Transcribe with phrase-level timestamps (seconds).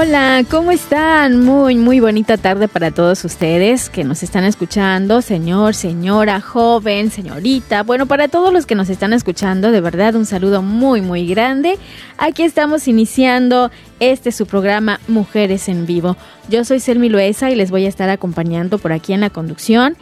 [0.00, 1.44] Hola, ¿cómo están?
[1.44, 7.82] Muy, muy bonita tarde para todos ustedes que nos están escuchando, señor, señora, joven, señorita.
[7.82, 11.80] Bueno, para todos los que nos están escuchando, de verdad un saludo muy, muy grande.
[12.16, 16.16] Aquí estamos iniciando este su programa Mujeres en Vivo.
[16.48, 19.96] Yo soy Selmi Loesa y les voy a estar acompañando por aquí en la conducción,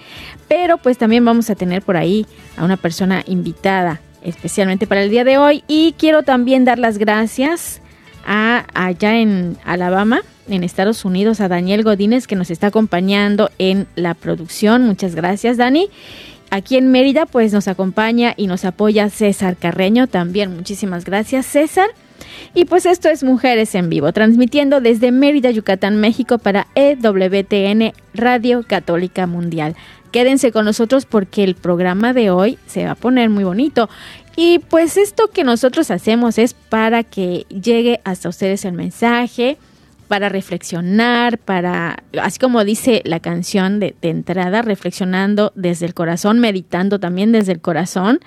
[0.47, 2.27] pero pues también vamos a tener por ahí
[2.58, 6.98] a una persona invitada especialmente para el día de hoy y quiero también dar las
[6.98, 7.81] gracias
[8.27, 14.14] allá en Alabama, en Estados Unidos, a Daniel Godínez que nos está acompañando en la
[14.14, 14.84] producción.
[14.84, 15.88] Muchas gracias, Dani.
[16.50, 20.54] Aquí en Mérida, pues nos acompaña y nos apoya César Carreño también.
[20.54, 21.88] Muchísimas gracias, César.
[22.54, 28.64] Y pues esto es Mujeres en Vivo, transmitiendo desde Mérida, Yucatán, México para EWTN Radio
[28.66, 29.77] Católica Mundial.
[30.12, 33.91] Quédense con nosotros porque el programa de hoy se va a poner muy bonito.
[34.36, 39.56] Y pues esto que nosotros hacemos es para que llegue hasta ustedes el mensaje,
[40.08, 46.38] para reflexionar, para, así como dice la canción de, de, entrada, reflexionando desde el corazón,
[46.38, 48.20] meditando también desde el corazón,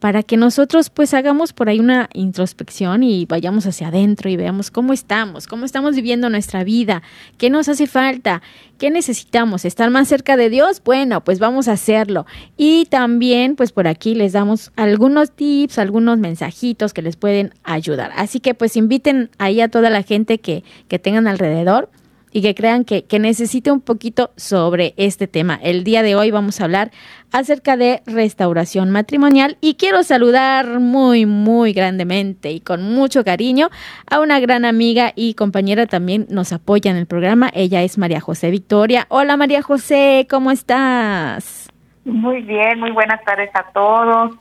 [0.00, 4.70] para que nosotros pues hagamos por ahí una introspección y vayamos hacia adentro y veamos
[4.70, 7.02] cómo estamos, cómo estamos viviendo nuestra vida,
[7.38, 8.42] qué nos hace falta,
[8.78, 12.26] qué necesitamos, estar más cerca de Dios, bueno, pues vamos a hacerlo.
[12.56, 18.12] Y también pues por aquí les damos algunos tips, algunos mensajitos que les pueden ayudar.
[18.16, 21.88] Así que pues inviten ahí a toda la gente que, que tengan alrededor
[22.36, 25.58] y que crean que, que, necesite un poquito sobre este tema.
[25.62, 26.90] El día de hoy vamos a hablar
[27.32, 33.70] acerca de restauración matrimonial y quiero saludar muy, muy grandemente y con mucho cariño
[34.10, 37.48] a una gran amiga y compañera también nos apoya en el programa.
[37.54, 39.06] Ella es María José Victoria.
[39.08, 41.72] Hola María José, ¿cómo estás?
[42.04, 44.32] Muy bien, muy buenas tardes a todos.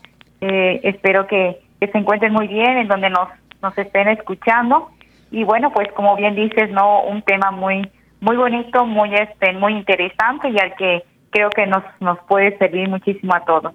[0.41, 3.29] Eh, espero que, que se encuentren muy bien en donde nos,
[3.61, 4.89] nos estén escuchando
[5.35, 7.91] y bueno pues como bien dices no un tema muy
[8.21, 12.87] muy bonito muy este muy interesante y al que creo que nos nos puede servir
[12.87, 13.73] muchísimo a todos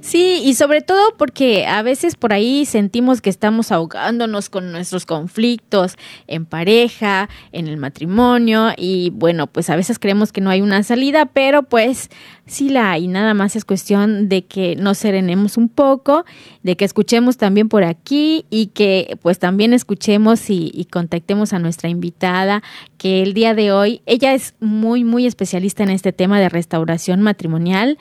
[0.00, 5.06] Sí, y sobre todo porque a veces por ahí sentimos que estamos ahogándonos con nuestros
[5.06, 5.96] conflictos
[6.26, 10.82] en pareja, en el matrimonio y bueno, pues a veces creemos que no hay una
[10.82, 12.10] salida, pero pues
[12.46, 16.24] sí la hay, nada más es cuestión de que nos serenemos un poco,
[16.62, 21.58] de que escuchemos también por aquí y que pues también escuchemos y, y contactemos a
[21.58, 22.62] nuestra invitada
[22.98, 27.20] que el día de hoy, ella es muy, muy especialista en este tema de restauración
[27.20, 27.98] matrimonial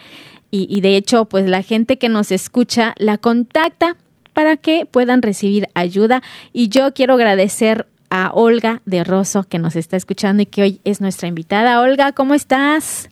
[0.51, 3.95] y, y, de hecho, pues la gente que nos escucha la contacta
[4.34, 6.22] para que puedan recibir ayuda.
[6.53, 10.81] Y yo quiero agradecer a Olga de Rosso que nos está escuchando y que hoy
[10.84, 11.81] es nuestra invitada.
[11.81, 13.09] Olga, ¿cómo estás?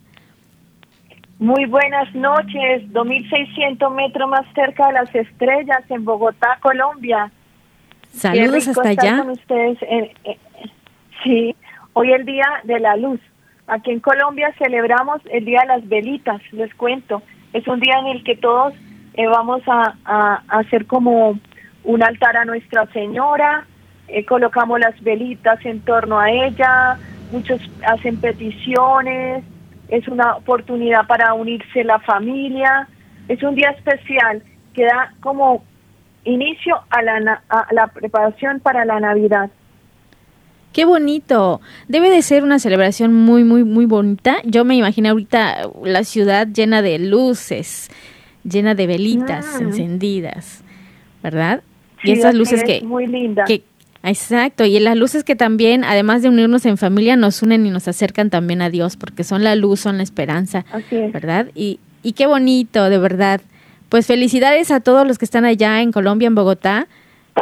[1.40, 7.32] Muy buenas noches, 2600 metros más cerca de las estrellas en Bogotá, Colombia.
[8.12, 9.20] Saludos hasta allá.
[9.20, 9.78] Con ustedes.
[9.84, 10.12] Eh,
[11.24, 11.56] sí,
[11.94, 13.22] hoy el día de la luz.
[13.70, 17.22] Aquí en Colombia celebramos el Día de las Velitas, les cuento.
[17.54, 18.74] Es un día en el que todos
[19.14, 21.38] eh, vamos a, hacer como
[21.84, 23.68] un altar a Nuestra Señora,
[24.08, 26.98] eh, colocamos las velitas en torno a ella,
[27.32, 29.44] muchos hacen peticiones,
[29.90, 32.88] es una oportunidad para unirse la familia,
[33.28, 34.42] es un día especial
[34.74, 35.64] que da como
[36.24, 39.52] inicio a la, a la preparación para la Navidad.
[40.72, 41.62] Qué bonito.
[41.88, 44.38] Debe de ser una celebración muy, muy, muy bonita.
[44.46, 47.90] Yo me imagino ahorita la ciudad llena de luces,
[48.44, 49.64] llena de velitas mm.
[49.64, 50.64] encendidas,
[51.24, 51.64] ¿verdad?
[52.04, 52.82] Sí, y esas luces que...
[52.82, 53.46] Muy linda.
[53.46, 53.64] Que,
[54.04, 54.64] exacto.
[54.64, 58.30] Y las luces que también, además de unirnos en familia, nos unen y nos acercan
[58.30, 61.48] también a Dios, porque son la luz, son la esperanza, ¿verdad?
[61.56, 63.42] Y, y qué bonito, de verdad.
[63.90, 66.88] Pues felicidades a todos los que están allá en Colombia, en Bogotá,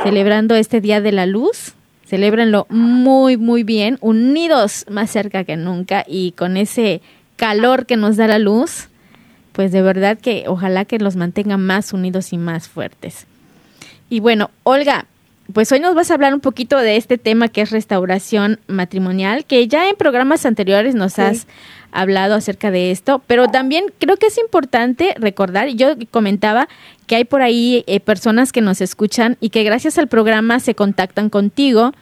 [0.02, 1.74] celebrando este Día de la Luz
[2.08, 7.02] Celébrenlo muy, muy bien, unidos más cerca que nunca y con ese
[7.36, 8.88] calor que nos da la luz,
[9.52, 13.28] pues de verdad que ojalá que los mantenga más unidos y más fuertes.
[14.10, 15.06] Y bueno, Olga,
[15.54, 19.46] pues hoy nos vas a hablar un poquito de este tema que es restauración matrimonial,
[19.46, 21.48] que ya en programas anteriores nos has
[21.92, 26.68] hablado acerca de esto, pero también creo que es importante recordar, yo comentaba
[27.08, 30.76] que hay por ahí eh, personas que nos escuchan y que gracias al programa se
[30.76, 31.94] contactan contigo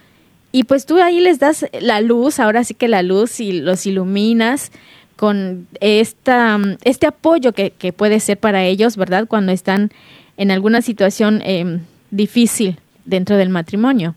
[0.51, 3.86] y pues tú ahí les das la luz, ahora sí que la luz y los
[3.86, 4.71] iluminas
[5.18, 9.27] con esta, este apoyo que, que puede ser para ellos, ¿verdad?
[9.27, 9.91] Cuando están
[10.38, 14.16] en alguna situación eh, difícil dentro del matrimonio.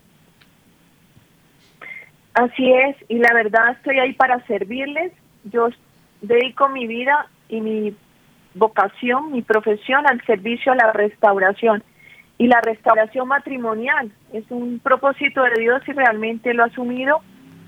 [2.33, 5.11] Así es, y la verdad estoy ahí para servirles.
[5.45, 5.69] Yo
[6.21, 7.95] dedico mi vida y mi
[8.53, 11.83] vocación, mi profesión al servicio a la restauración.
[12.37, 17.21] Y la restauración matrimonial es un propósito de Dios y realmente lo ha asumido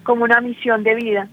[0.03, 1.27] como una misión de vida.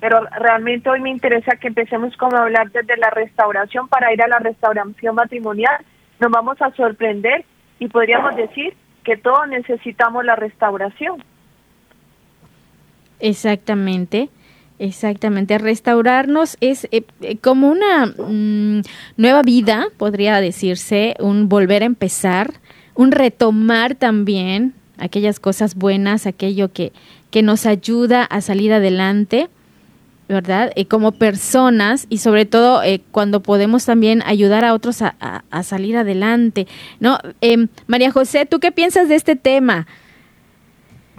[0.00, 4.22] Pero realmente hoy me interesa que empecemos como a hablar desde la restauración para ir
[4.22, 5.84] a la restauración matrimonial.
[6.20, 7.44] Nos vamos a sorprender
[7.78, 8.74] y podríamos decir
[9.08, 11.24] que todos necesitamos la restauración.
[13.20, 14.28] Exactamente.
[14.80, 18.82] Exactamente, restaurarnos es eh, eh, como una mm,
[19.16, 22.52] nueva vida, podría decirse, un volver a empezar,
[22.94, 26.92] un retomar también aquellas cosas buenas, aquello que,
[27.32, 29.48] que nos ayuda a salir adelante
[30.28, 30.72] ¿verdad?
[30.76, 35.96] Eh, como personas y sobre todo eh, cuando podemos también ayudar a otros a, salir
[35.96, 36.66] adelante,
[37.00, 37.18] ¿no?
[37.40, 39.86] Em, María José, ¿tú qué piensas de este tema?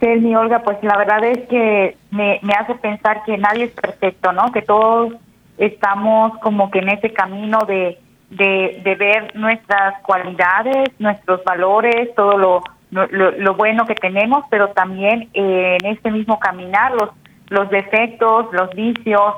[0.02, 4.32] Mi Olga, pues la verdad es que me, me hace pensar que nadie es perfecto,
[4.32, 4.52] ¿no?
[4.52, 5.14] Que todos
[5.58, 7.98] estamos como que en ese camino de,
[8.30, 15.30] de, ver nuestras cualidades, nuestros valores, todo lo, lo, lo bueno que tenemos, pero también
[15.34, 17.10] eh, en este mismo caminar los
[17.50, 19.34] los defectos, los vicios,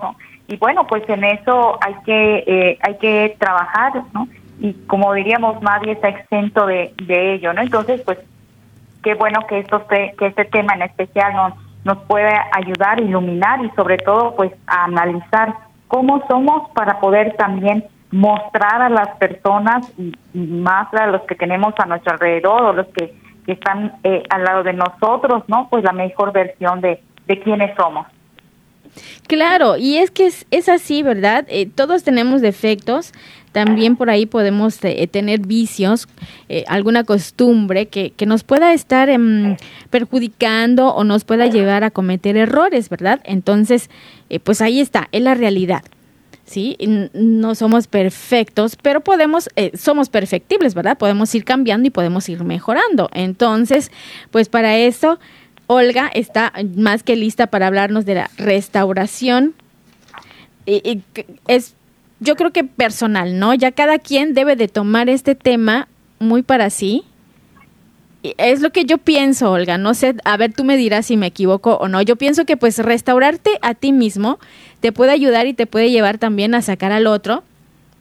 [0.47, 4.27] y bueno, pues en eso hay que eh, hay que trabajar, ¿no?
[4.59, 7.61] Y como diríamos, nadie está exento de, de ello, ¿no?
[7.61, 8.19] Entonces, pues
[9.01, 11.53] qué bueno que esto que este tema en especial nos
[11.83, 15.55] nos puede ayudar, iluminar y sobre todo, pues a analizar
[15.87, 21.73] cómo somos para poder también mostrar a las personas y, más a los que tenemos
[21.77, 23.13] a nuestro alrededor o los que,
[23.45, 25.67] que están eh, al lado de nosotros, ¿no?
[25.69, 27.01] Pues la mejor versión de,
[27.39, 28.07] quiénes somos.
[29.27, 31.45] Claro, y es que es, así, ¿verdad?
[31.47, 33.13] Eh, todos tenemos defectos,
[33.53, 36.09] también por ahí podemos eh, tener vicios,
[36.49, 39.55] eh, alguna costumbre que, que, nos pueda estar em,
[39.89, 43.21] perjudicando o nos pueda llevar a cometer errores, ¿verdad?
[43.23, 43.89] Entonces,
[44.43, 45.83] pues ahí está, es la realidad.
[46.43, 46.75] ¿Sí?
[47.13, 50.97] No somos perfectos, pero podemos, somos perfectibles, ¿verdad?
[50.97, 53.09] Podemos ir cambiando y podemos ir mejorando.
[53.13, 53.89] Entonces,
[54.31, 55.17] pues para eso
[55.71, 59.53] Olga está más que lista para hablarnos de la restauración.
[60.65, 61.01] Y,
[61.47, 61.75] es,
[62.19, 63.53] yo creo que personal, ¿no?
[63.53, 65.87] Ya cada quien debe de tomar este tema
[66.19, 67.05] muy para sí.
[68.21, 69.77] es lo que yo pienso, Olga.
[69.77, 72.01] No sé, a ver, tú me dirás si me equivoco o no.
[72.01, 74.39] Yo pienso que pues restaurarte a ti mismo
[74.81, 77.43] te puede ayudar y te puede llevar también a sacar al otro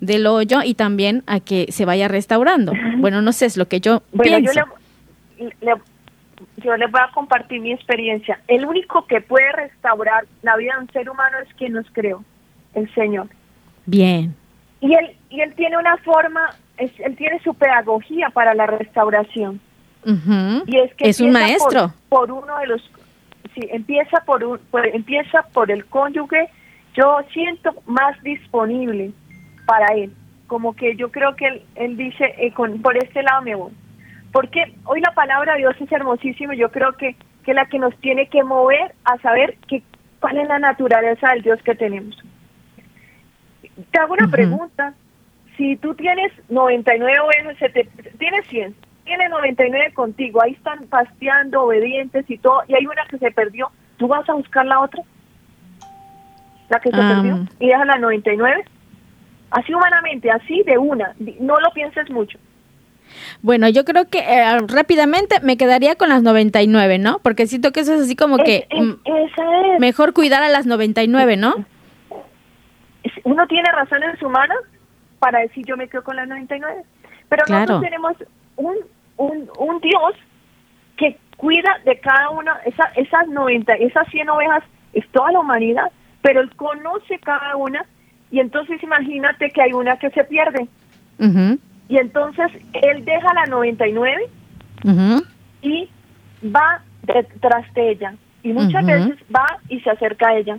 [0.01, 2.73] del hoyo y también a que se vaya restaurando.
[2.99, 4.53] Bueno, no sé, es lo que yo pienso.
[5.39, 5.75] Yo le,
[6.61, 8.41] yo les voy a compartir mi experiencia.
[8.49, 12.25] El único que puede restaurar la vida de un ser humano es quien nos creó,
[12.75, 13.29] el Señor.
[13.87, 14.35] Bien.
[14.81, 19.61] Y él, y él tiene una forma, él tiene su pedagogía para la restauración.
[20.05, 21.93] Y es que es un maestro.
[22.09, 22.91] Por, uno de los,
[23.55, 24.59] sí, empieza por, un,
[24.93, 26.49] empieza por el cónyuge.
[26.95, 29.13] Yo siento más disponible
[29.67, 30.13] para él,
[30.47, 33.73] como que yo creo que él, él dice, eh, con, por este lado me voy
[34.33, 37.97] porque hoy la palabra de Dios es hermosísima, yo creo que que la que nos
[37.99, 39.83] tiene que mover a saber que
[40.21, 42.17] cuál es la naturaleza del Dios que tenemos.
[43.91, 44.95] Te hago una pregunta,
[45.57, 47.73] si tú tienes 99 ovejas,
[48.19, 53.19] tienes 100, tienes 99 contigo, ahí están pasteando, obedientes y todo, y hay una que
[53.19, 55.03] se perdió, ¿tú vas a buscar la otra?
[56.69, 58.65] La que se perdió y deja la 99.
[59.51, 62.39] Así humanamente, así de una, no lo pienses mucho.
[63.43, 67.19] Bueno, yo creo que eh, rápidamente me quedaría con las 99, ¿no?
[67.21, 71.55] Porque siento que eso es así como que mm, mejor cuidar a las 99, ¿no?
[73.25, 74.59] Uno tiene razones humanas
[75.19, 76.83] para decir yo me quedo con las 99,
[77.29, 78.17] pero nosotros tenemos
[78.57, 78.77] un,
[79.17, 80.15] un, un Dios
[80.97, 85.91] que cuida de cada una, esa, esas 90, esas 100 ovejas es toda la humanidad,
[86.23, 87.85] pero Él conoce cada una
[88.31, 90.69] y entonces imagínate que hay una que se pierde.
[91.91, 94.31] Y entonces él deja la 99
[95.61, 95.91] y
[96.45, 98.15] va detrás de ella.
[98.43, 100.59] Y muchas veces va y se acerca a ella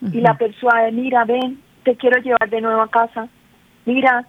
[0.00, 3.28] y la persuade, mira, ven, te quiero llevar de nuevo a casa.
[3.84, 4.26] Mira,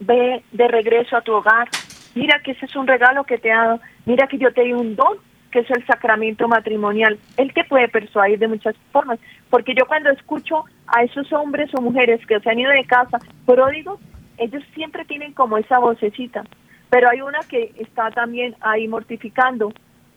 [0.00, 1.68] ve de regreso a tu hogar.
[2.14, 3.80] Mira que ese es un regalo que te ha dado.
[4.06, 5.18] Mira que yo te di un don,
[5.50, 7.18] que es el sacramento matrimonial.
[7.36, 9.18] Él te puede persuadir de muchas formas.
[9.50, 13.18] Porque yo cuando escucho a esos hombres o mujeres que se han ido de casa
[13.44, 13.98] pródigos,
[14.38, 16.44] ellos siempre tienen como esa vocecita.
[16.90, 19.72] Pero hay una que está también ahí mortificando,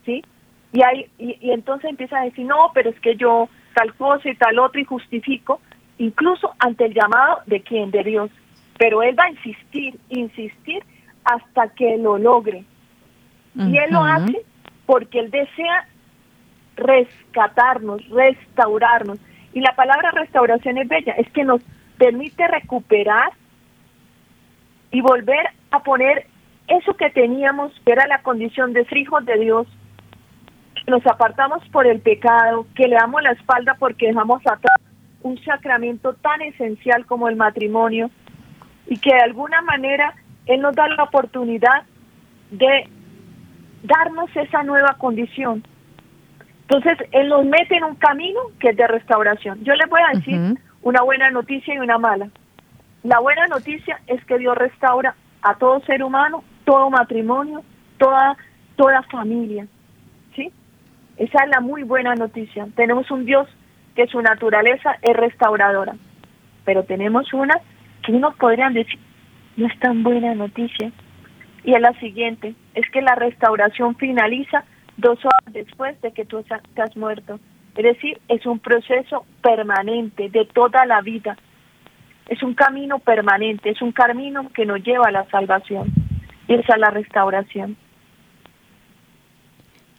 [0.06, 0.24] ¿sí?
[0.72, 4.36] Y, hay, y, entonces empieza a decir, no, pero es que yo tal cosa y
[4.36, 5.60] tal otro y justifico,
[5.98, 8.32] incluso ante el llamado de quién, de Dios.
[8.78, 10.84] Pero Él va a insistir, insistir
[11.24, 12.64] hasta que lo logre.
[13.54, 14.46] Y Él lo hace
[14.86, 15.88] porque Él desea
[16.78, 19.20] rescatarnos, restaurarnos.
[19.54, 21.62] Y la palabra restauración es bella, es que nos
[21.98, 23.34] permite recuperar
[24.92, 26.28] y volver a poner
[26.68, 29.68] eso que teníamos, que era la condición de ser hijos de Dios,
[30.88, 34.78] nos apartamos por el pecado, que le damos la espalda porque dejamos atrás
[35.24, 38.10] un sacramento tan esencial como el matrimonio
[38.88, 40.16] y que de alguna manera
[40.48, 41.84] Él nos da la oportunidad
[42.50, 42.88] de
[43.84, 45.64] darnos esa nueva condición.
[46.64, 49.64] Entonces, Él nos mete en un camino que es de restauración.
[49.64, 52.30] Yo les voy a decir una buena noticia y una mala.
[53.04, 57.64] La buena noticia es que Dios restaura a todo ser humano, todo matrimonio,
[57.98, 58.38] toda,
[58.76, 59.68] toda familia.
[60.36, 60.52] ¿Sí?
[61.18, 62.68] Esa es la muy buena noticia.
[62.76, 63.48] Tenemos un Dios
[63.96, 65.96] que su naturaleza es restauradora,
[66.64, 67.56] pero tenemos una
[68.04, 69.00] que unos podrían decir,
[69.58, 70.92] no es tan buena noticia.
[71.64, 74.64] Y es la siguiente, es que la restauración finaliza
[74.98, 77.40] dos horas después de que tú te has muerto.
[77.76, 81.38] Es decir, es un proceso permanente de toda la vida.
[82.32, 85.92] Es un camino permanente, es un camino que nos lleva a la salvación.
[86.48, 87.76] Y es la restauración.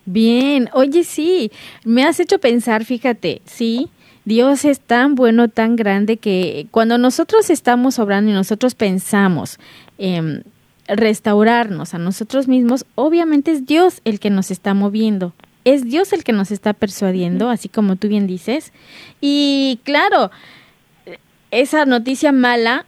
[0.07, 1.53] Bien, oye, sí,
[1.85, 3.91] me has hecho pensar, fíjate, sí,
[4.25, 9.59] Dios es tan bueno, tan grande que cuando nosotros estamos obrando y nosotros pensamos
[9.99, 10.43] en
[10.89, 15.35] restaurarnos a nosotros mismos, obviamente es Dios el que nos está moviendo,
[15.65, 18.73] es Dios el que nos está persuadiendo, así como tú bien dices.
[19.21, 20.31] Y claro,
[21.53, 22.87] esa noticia mala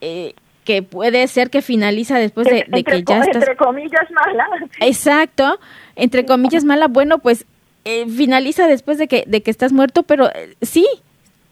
[0.00, 3.36] eh, que puede ser que finaliza después de, que ya estás...
[3.36, 4.46] Entre comillas mala.
[4.80, 5.60] Exacto,
[5.94, 7.44] entre comillas mala, bueno, pues
[7.84, 10.86] eh, finaliza después de que, de que estás muerto, pero eh, sí,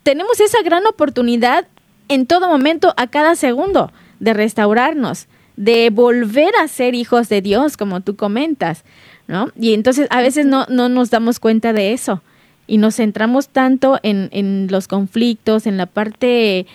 [0.02, 1.66] tenemos esa gran oportunidad
[2.08, 7.76] en todo momento, a cada segundo, de restaurarnos, de volver a ser hijos de Dios,
[7.76, 8.84] como tú comentas,
[9.26, 9.48] ¿no?
[9.56, 12.22] Y entonces a veces no, no nos damos cuenta de eso
[12.72, 16.66] y nos centramos tanto en, en los conflictos, en la parte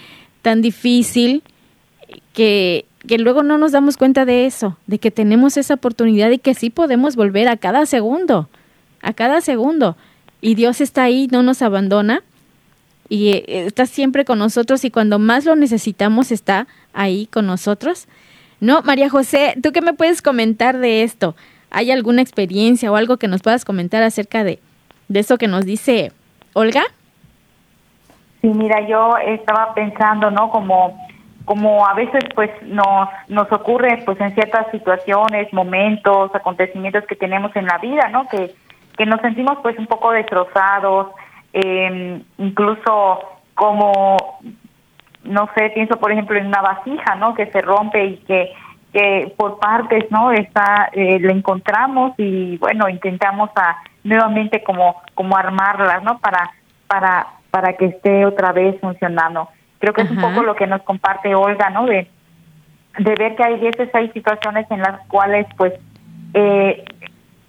[0.44, 1.42] tan difícil,
[2.34, 6.38] que, que luego no nos damos cuenta de eso, de que tenemos esa oportunidad y
[6.38, 8.48] que sí podemos volver a cada segundo,
[9.02, 9.98] a cada segundo.
[10.40, 12.22] Y Dios está ahí, no nos abandona
[13.10, 18.08] y eh, está siempre con nosotros y cuando más lo necesitamos está ahí con nosotros.
[18.60, 21.36] No, María José, ¿tú qué me puedes comentar de esto?
[21.72, 24.60] ¿Hay alguna experiencia o algo que nos puedas comentar acerca de,
[25.08, 26.12] de eso que nos dice
[26.54, 26.84] Olga?
[28.42, 30.50] Sí, mira, yo estaba pensando, ¿no?
[30.50, 31.08] Como
[31.46, 37.56] como a veces pues nos nos ocurre pues en ciertas situaciones, momentos, acontecimientos que tenemos
[37.56, 38.28] en la vida, ¿no?
[38.28, 38.54] Que
[38.98, 41.08] que nos sentimos pues un poco destrozados,
[41.54, 43.22] eh, incluso
[43.56, 44.40] como
[45.24, 47.34] no sé, pienso por ejemplo en una vasija, ¿no?
[47.34, 48.52] Que se rompe y que
[48.92, 50.32] que por partes, ¿no?
[50.32, 56.20] Está eh, la encontramos y bueno intentamos a nuevamente como como armarlas, ¿no?
[56.20, 56.52] Para
[56.88, 59.50] para para que esté otra vez funcionando.
[59.80, 61.86] Creo que es un poco lo que nos comparte Olga, ¿no?
[61.86, 62.08] De,
[62.98, 65.74] de ver que hay veces hay situaciones en las cuales, pues,
[66.34, 66.84] eh,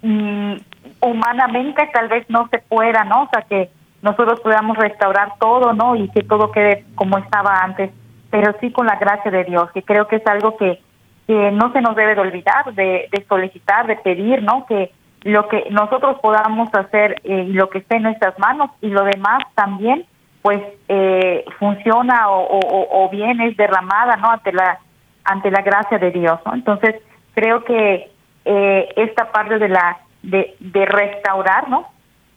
[0.03, 0.55] mm,
[1.01, 3.25] humanamente tal vez no se pueda, ¿no?
[3.25, 3.71] O sea, que
[4.03, 5.97] nosotros podamos restaurar todo, ¿no?
[5.97, 7.91] Y que todo quede como estaba antes,
[8.31, 10.81] pero sí con la gracia de Dios, que creo que es algo que,
[11.27, 14.67] que no se nos debe de olvidar, de, de solicitar, de pedir, ¿no?
[14.67, 18.89] Que lo que nosotros podamos hacer eh, y lo que esté en nuestras manos y
[18.89, 20.07] lo demás también
[20.43, 24.79] pues eh, funciona o, bien es derramada no ante la
[25.25, 26.95] ante la gracia de Dios entonces
[27.35, 28.11] creo que
[28.45, 31.89] eh, esta parte de la de, de restaurar no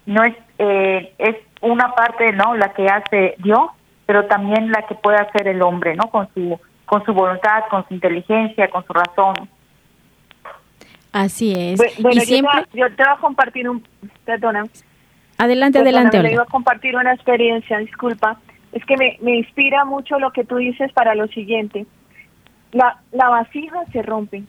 [0.05, 3.69] no es eh, es una parte no la que hace Dios
[4.05, 7.87] pero también la que puede hacer el hombre no con su con su voluntad con
[7.87, 9.35] su inteligencia con su razón
[11.11, 12.65] así es bueno, y yo, siempre...
[12.71, 13.83] te, yo te voy a compartir un
[14.25, 14.63] perdona
[15.41, 16.21] Adelante, adelante.
[16.21, 18.37] Le iba a compartir una experiencia, disculpa.
[18.73, 21.87] Es que me, me inspira mucho lo que tú dices para lo siguiente.
[22.73, 24.43] La, la vasija se rompe,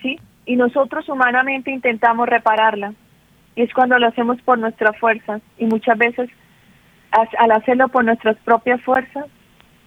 [0.00, 0.18] ¿sí?
[0.46, 2.94] Y nosotros humanamente intentamos repararla.
[3.54, 6.30] Y es cuando lo hacemos por nuestras fuerzas y muchas veces
[7.10, 9.26] al hacerlo por nuestras propias fuerzas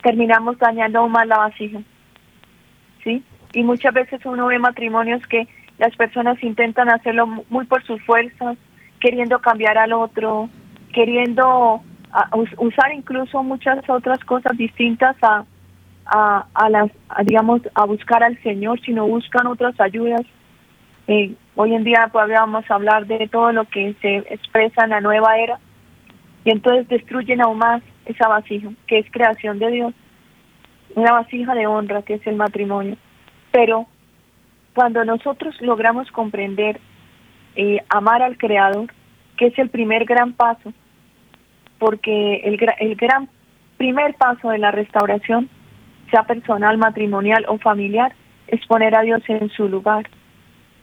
[0.04, 1.80] terminamos dañando aún más la vasija.
[3.04, 3.24] ¿Sí?
[3.54, 8.58] Y muchas veces uno ve matrimonios que las personas intentan hacerlo muy por sus fuerzas,
[9.00, 10.50] queriendo cambiar al otro,
[10.94, 11.82] queriendo
[12.58, 15.46] usar incluso muchas otras cosas distintas a,
[16.06, 16.92] a, a las,
[17.26, 20.22] digamos, a buscar al Señor, sino buscan otras ayudas.
[21.08, 25.38] Eh, hoy en día podríamos hablar de todo lo que se expresa en la nueva
[25.38, 25.60] era
[26.46, 29.94] y entonces destruyen aún más esa vasija, que es creación de Dios,
[30.96, 32.98] una vasija de honra que es el matrimonio.
[33.54, 33.86] Pero
[34.74, 36.82] cuando nosotros logramos comprender,
[37.56, 38.92] eh, amar al Creador,
[39.38, 40.74] que es el primer gran paso,
[41.78, 43.30] porque el, el gran
[43.78, 45.50] primer paso de la restauración,
[46.10, 48.16] sea personal, matrimonial o familiar,
[48.48, 50.10] es poner a Dios en su lugar.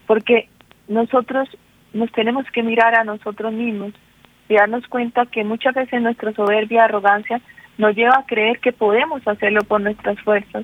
[0.07, 0.47] Porque
[0.87, 1.49] nosotros
[1.91, 3.91] nos tenemos que mirar a nosotros mismos
[4.47, 7.41] y darnos cuenta que muchas veces nuestra soberbia, arrogancia,
[7.77, 10.63] nos lleva a creer que podemos hacerlo por nuestras fuerzas.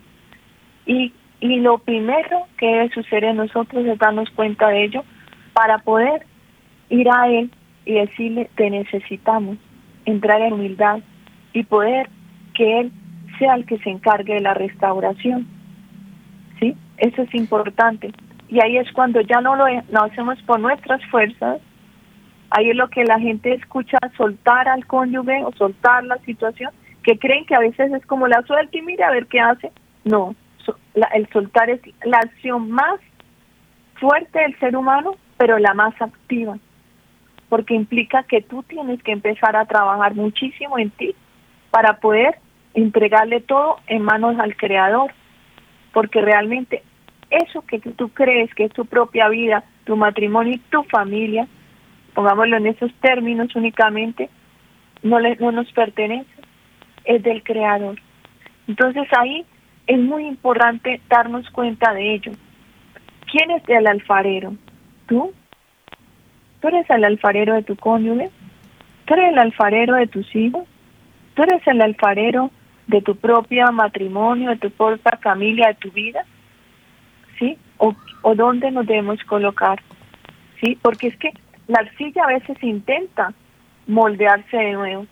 [0.86, 5.04] Y, y lo primero que debe suceder en nosotros es darnos cuenta de ello
[5.54, 6.26] para poder
[6.90, 7.52] ir a Él
[7.86, 9.58] y decirle, te necesitamos,
[10.06, 11.00] entrar en humildad
[11.54, 12.10] y poder
[12.54, 12.92] que Él
[13.38, 15.48] sea el que se encargue de la restauración.
[16.60, 16.76] ¿Sí?
[16.98, 18.12] Eso es importante.
[18.50, 21.60] Y ahí es cuando ya no lo, lo hacemos por nuestras fuerzas,
[22.50, 26.72] ahí es lo que la gente escucha, soltar al cónyuge o soltar la situación,
[27.04, 29.72] que creen que a veces es como la suelta y mire a ver qué hace.
[30.04, 30.36] No,
[31.14, 33.00] el soltar es la acción más
[34.00, 36.58] fuerte del ser humano, pero la más activa,
[37.50, 41.16] porque implica que tú tienes que empezar a trabajar muchísimo en ti
[41.72, 42.40] para poder
[42.74, 45.12] entregarle todo en manos al Creador,
[45.94, 46.84] porque realmente
[47.30, 51.48] eso que tú crees que es tu propia vida, tu matrimonio y tu familia,
[52.14, 54.30] pongámoslo en esos términos únicamente,
[55.04, 56.30] no, le, no nos pertenece,
[57.06, 58.00] es del Creador.
[58.68, 59.46] Entonces ahí
[59.88, 62.32] es muy importante darnos cuenta de ello.
[63.32, 64.54] ¿Quién es el alfarero?
[65.08, 65.34] ¿Tú?
[66.62, 68.30] ¿Tú eres el alfarero de tu cónyuge?
[69.06, 70.66] ¿Tú eres el alfarero de tus hijos?
[71.34, 72.52] ¿Tú eres el alfarero
[72.88, 76.26] de tu propio matrimonio, de tu propia familia, de tu vida?
[77.40, 77.58] ¿Sí?
[77.78, 77.96] O,
[78.36, 79.82] dónde nos debemos colocar?
[80.62, 80.78] ¿Sí?
[80.82, 81.32] Porque es que
[81.68, 83.34] la arcilla a veces intenta
[83.88, 85.06] moldearse de nuevo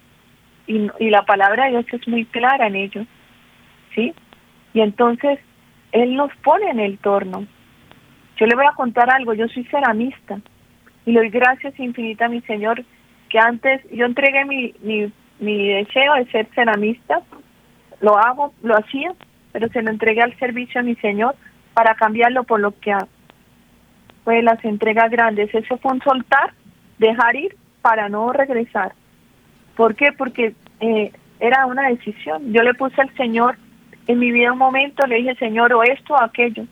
[0.67, 3.05] y, y la palabra de Dios es muy clara en ello.
[3.93, 4.13] ¿Sí?
[4.75, 5.39] Y entonces
[5.93, 7.47] Él nos pone en el torno.
[8.35, 10.37] Yo le voy a contar algo, yo soy ceramista
[11.05, 12.83] y le doy gracias infinitas a mi Señor
[13.29, 17.21] que antes yo entregué mi, mi, mi deseo de ser ceramista
[18.01, 19.13] lo hago, lo hacía,
[19.53, 21.35] pero se lo entregué al servicio a mi Señor
[21.73, 22.93] para cambiarlo por lo que.
[24.25, 26.53] Pues las entregas grandes, eso fue un soltar,
[26.97, 28.93] dejar ir para no regresar.
[29.77, 30.11] ¿Por qué?
[30.11, 32.51] Porque eh, era una decisión.
[32.51, 33.55] Yo le puse al Señor
[34.07, 36.65] en mi vida un momento, le dije, Señor, o esto o aquello.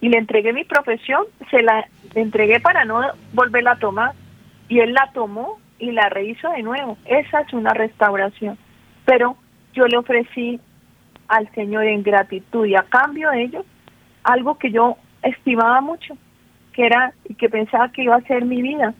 [0.00, 3.00] Y le entregué mi profesión, se la entregué para no
[3.32, 4.12] volverla a tomar.
[4.68, 6.96] Y Él la tomó y la rehizo de nuevo.
[7.06, 8.58] Esa es una restauración.
[9.04, 9.36] Pero
[9.74, 10.60] yo le ofrecí
[11.28, 13.64] al Señor en gratitud y a cambio de ello
[14.22, 16.16] algo que yo estimaba mucho,
[16.72, 18.94] que era y que pensaba que iba a ser mi vida,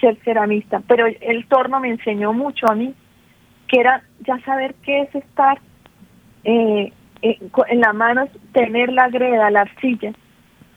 [0.00, 0.82] ser ceramista.
[0.86, 2.94] Pero el torno me enseñó mucho a mí,
[3.68, 5.58] que era ya saber qué es estar
[6.44, 6.92] eh,
[7.24, 10.12] en la mano, tener la greda, la arcilla,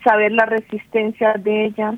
[0.04, 1.96] saber la resistencia de ella,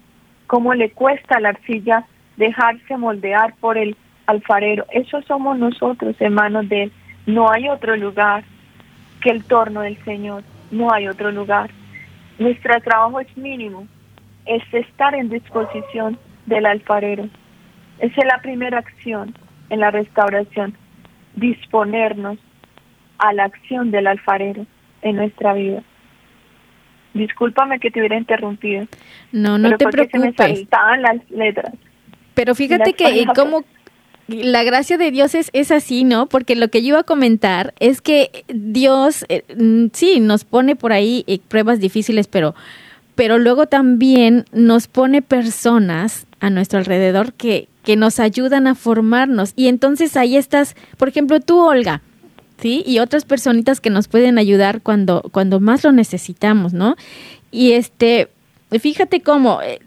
[0.48, 4.86] cómo le cuesta a la arcilla dejarse moldear por el alfarero.
[4.92, 6.92] Eso somos nosotros, hermanos de él.
[7.28, 8.44] No hay otro lugar
[9.22, 10.44] que el torno del Señor.
[10.72, 11.70] No hay otro lugar.
[12.40, 13.88] Nuestro trabajo es mínimo.
[14.46, 17.30] Es estar en disposición del alfarero.
[18.00, 19.36] Esa es la primera acción
[19.70, 20.76] en la restauración.
[21.36, 22.40] Disponernos
[23.20, 24.66] a la acción del alfarero
[25.02, 25.84] en nuestra vida.
[27.14, 28.88] Discúlpame que te hubiera interrumpido.
[29.32, 30.34] No, no te preocupes.
[30.36, 31.74] Se me las letras.
[32.34, 33.66] Pero fíjate que como
[34.28, 36.28] la gracia de Dios es, es así, ¿no?
[36.28, 40.76] Porque lo que yo iba a comentar es que Dios, eh, mm, sí, nos pone
[40.76, 42.54] por ahí eh, pruebas difíciles, pero,
[43.16, 49.54] pero luego también nos pone personas a nuestro alrededor que, que nos ayudan a formarnos.
[49.56, 52.02] Y entonces ahí estás, por ejemplo, tú, Olga,
[52.62, 52.84] ¿sí?
[52.86, 56.96] Y otras personitas que nos pueden ayudar cuando, cuando más lo necesitamos, ¿no?
[57.52, 58.30] Y este,
[58.80, 59.80] fíjate cómo eh,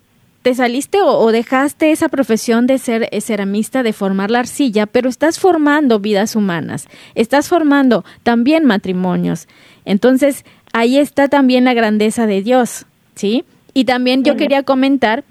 [0.43, 5.09] te saliste o, dejaste esa profesión de ser eh, ceramista, de formar la arcilla, pero
[5.09, 9.47] estás formando vidas humanas, estás formando también matrimonios.
[9.85, 13.45] Entonces, ahí está también la grandeza de Dios, ¿sí?
[13.75, 15.25] Y también yo quería comentar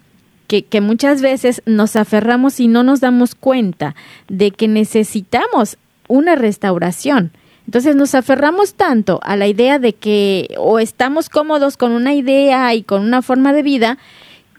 [0.48, 3.96] que, que muchas veces nos aferramos y no nos damos cuenta
[4.28, 5.78] de que necesitamos
[6.12, 7.32] una restauración.
[7.66, 12.74] Entonces nos aferramos tanto a la idea de que o estamos cómodos con una idea
[12.74, 13.98] y con una forma de vida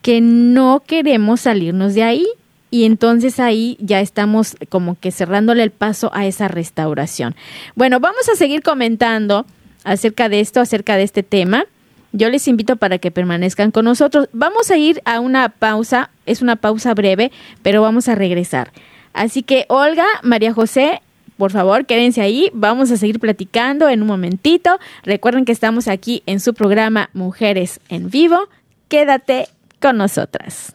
[0.01, 2.27] que no queremos salirnos de ahí
[2.71, 7.35] y entonces ahí ya estamos como que cerrándole el paso a esa restauración.
[7.75, 9.45] Bueno, vamos a seguir comentando
[9.85, 11.67] acerca de esto, acerca de este tema.
[12.13, 14.29] Yo les invito para que permanezcan con nosotros.
[14.33, 17.31] Vamos a ir a una pausa, es una pausa breve,
[17.63, 18.73] pero vamos a regresar.
[19.13, 21.03] Así que Olga, María José,
[21.37, 22.51] por favor, quédense ahí.
[22.55, 24.79] Vamos a seguir platicando en un momentito.
[25.03, 28.49] Recuerden que estamos aquí en su programa Mujeres en Vivo.
[28.89, 29.49] Quédate
[29.81, 30.75] con nosotras.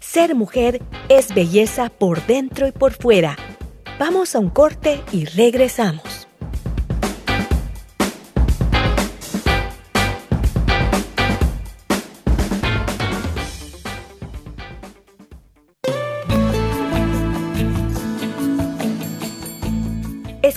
[0.00, 3.36] Ser mujer es belleza por dentro y por fuera.
[3.98, 6.21] Vamos a un corte y regresamos.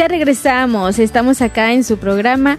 [0.00, 2.56] Ya regresamos, estamos acá en su programa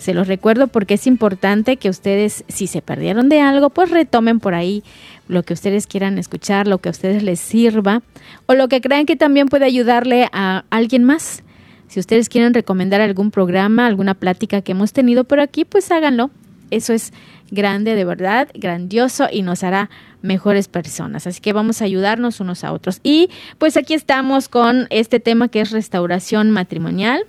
[0.02, 4.40] Se los recuerdo porque es importante que ustedes, si se perdieron de algo, pues retomen
[4.40, 4.84] por ahí
[5.28, 8.02] lo que ustedes quieran escuchar, lo que a ustedes les sirva
[8.48, 11.44] o lo que crean que también puede ayudarle a alguien más.
[11.88, 16.32] Si ustedes quieren recomendar algún programa, alguna plática que hemos tenido por aquí, pues háganlo.
[16.72, 17.14] Eso es
[17.52, 19.92] grande, de verdad, grandioso y nos hará
[20.24, 21.28] mejores personas.
[21.28, 23.02] Así que vamos a ayudarnos unos a otros.
[23.04, 27.28] Y pues aquí estamos con este tema que es restauración matrimonial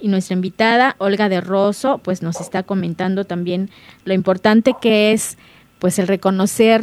[0.00, 3.70] y nuestra invitada Olga de Rosso pues nos está comentando también
[4.04, 5.38] lo importante que es
[5.78, 6.82] pues el reconocer,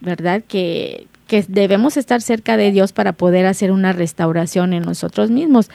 [0.00, 0.42] ¿verdad?
[0.46, 5.70] Que, que debemos estar cerca de Dios para poder hacer una restauración en nosotros mismos.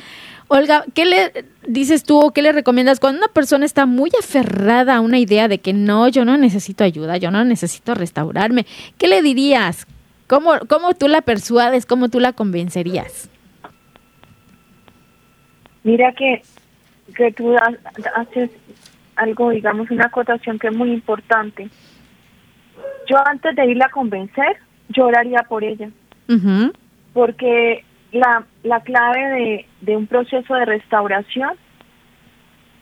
[0.47, 4.97] Olga, ¿qué le dices tú o qué le recomiendas cuando una persona está muy aferrada
[4.97, 8.65] a una idea de que no, yo no necesito ayuda, yo no necesito restaurarme?
[8.97, 9.87] ¿Qué le dirías?
[10.27, 11.85] ¿Cómo, cómo tú la persuades?
[11.85, 13.29] ¿Cómo tú la convencerías?
[15.83, 16.41] Mira que
[17.11, 17.55] que tú
[18.15, 18.49] haces
[19.15, 21.69] algo, digamos, una acotación que es muy importante.
[23.07, 24.57] Yo antes de irla a convencer,
[24.89, 25.89] yo oraría por ella.
[27.13, 31.51] Porque la, la clave de, de un proceso de restauración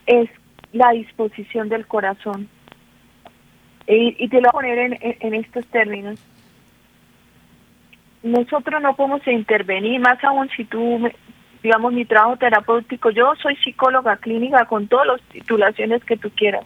[0.05, 0.29] es
[0.71, 2.47] la disposición del corazón.
[3.87, 6.19] Y, te lo voy a poner en, en estos términos.
[8.21, 11.09] Nosotros no podemos intervenir, más aún si tú
[11.61, 13.09] digamos, mi trabajo terapéutico.
[13.09, 16.63] Yo soy psicóloga clínica con todas las titulaciones que tú quieras,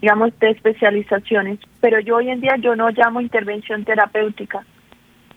[0.00, 4.64] digamos, de especializaciones, pero yo hoy en día yo no llamo intervención terapéutica,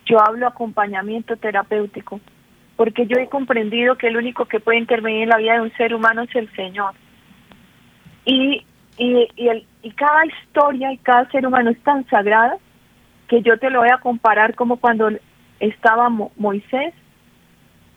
[0.05, 2.19] yo hablo acompañamiento terapéutico,
[2.75, 5.73] porque yo he comprendido que el único que puede intervenir en la vida de un
[5.73, 6.93] ser humano es el Señor.
[8.25, 8.65] Y,
[8.97, 12.57] y, y, el, y cada historia y cada ser humano es tan sagrada
[13.27, 15.09] que yo te lo voy a comparar como cuando
[15.59, 16.93] estaba Moisés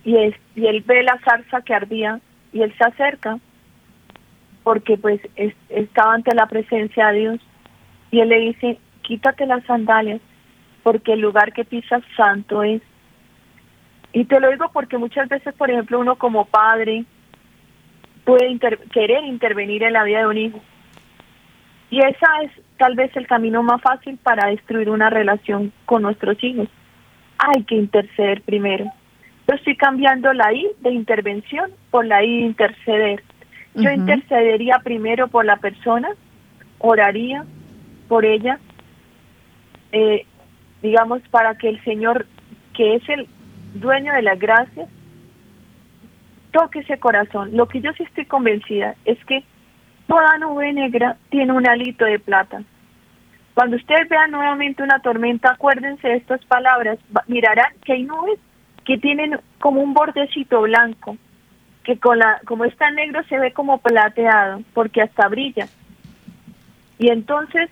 [0.06, 2.20] y, es, y él ve la zarza que ardía
[2.52, 3.38] y él se acerca
[4.62, 5.20] porque pues
[5.68, 7.40] estaba ante la presencia de Dios
[8.12, 10.20] y él le dice, quítate las sandalias
[10.84, 12.80] porque el lugar que pisas santo es.
[14.12, 17.04] Y te lo digo porque muchas veces, por ejemplo, uno como padre
[18.24, 18.56] puede
[18.92, 20.60] querer intervenir en la vida de un hijo.
[21.90, 26.42] Y esa es tal vez el camino más fácil para destruir una relación con nuestros
[26.44, 26.68] hijos.
[27.38, 28.86] Hay que interceder primero.
[29.48, 33.22] Yo estoy cambiando la I de intervención por la I de interceder.
[33.74, 36.08] Yo intercedería primero por la persona,
[36.78, 37.44] oraría
[38.08, 38.58] por ella,
[39.92, 40.24] eh,
[40.82, 42.26] digamos, para que el Señor,
[42.74, 43.28] que es el
[43.74, 44.88] dueño de las gracias,
[46.52, 47.50] toque ese corazón.
[47.54, 49.44] Lo que yo sí estoy convencida es que
[50.06, 52.62] toda nube negra tiene un alito de plata.
[53.54, 58.38] Cuando ustedes vean nuevamente una tormenta, acuérdense de estas palabras, mirarán que hay nubes
[58.86, 61.16] que tienen como un bordecito blanco,
[61.82, 65.68] que con la, como está negro se ve como plateado, porque hasta brilla.
[66.98, 67.68] Y entonces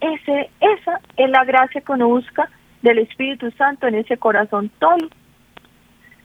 [0.00, 2.50] ese, esa es la gracia que uno busca
[2.82, 5.08] del Espíritu Santo en ese corazón todo.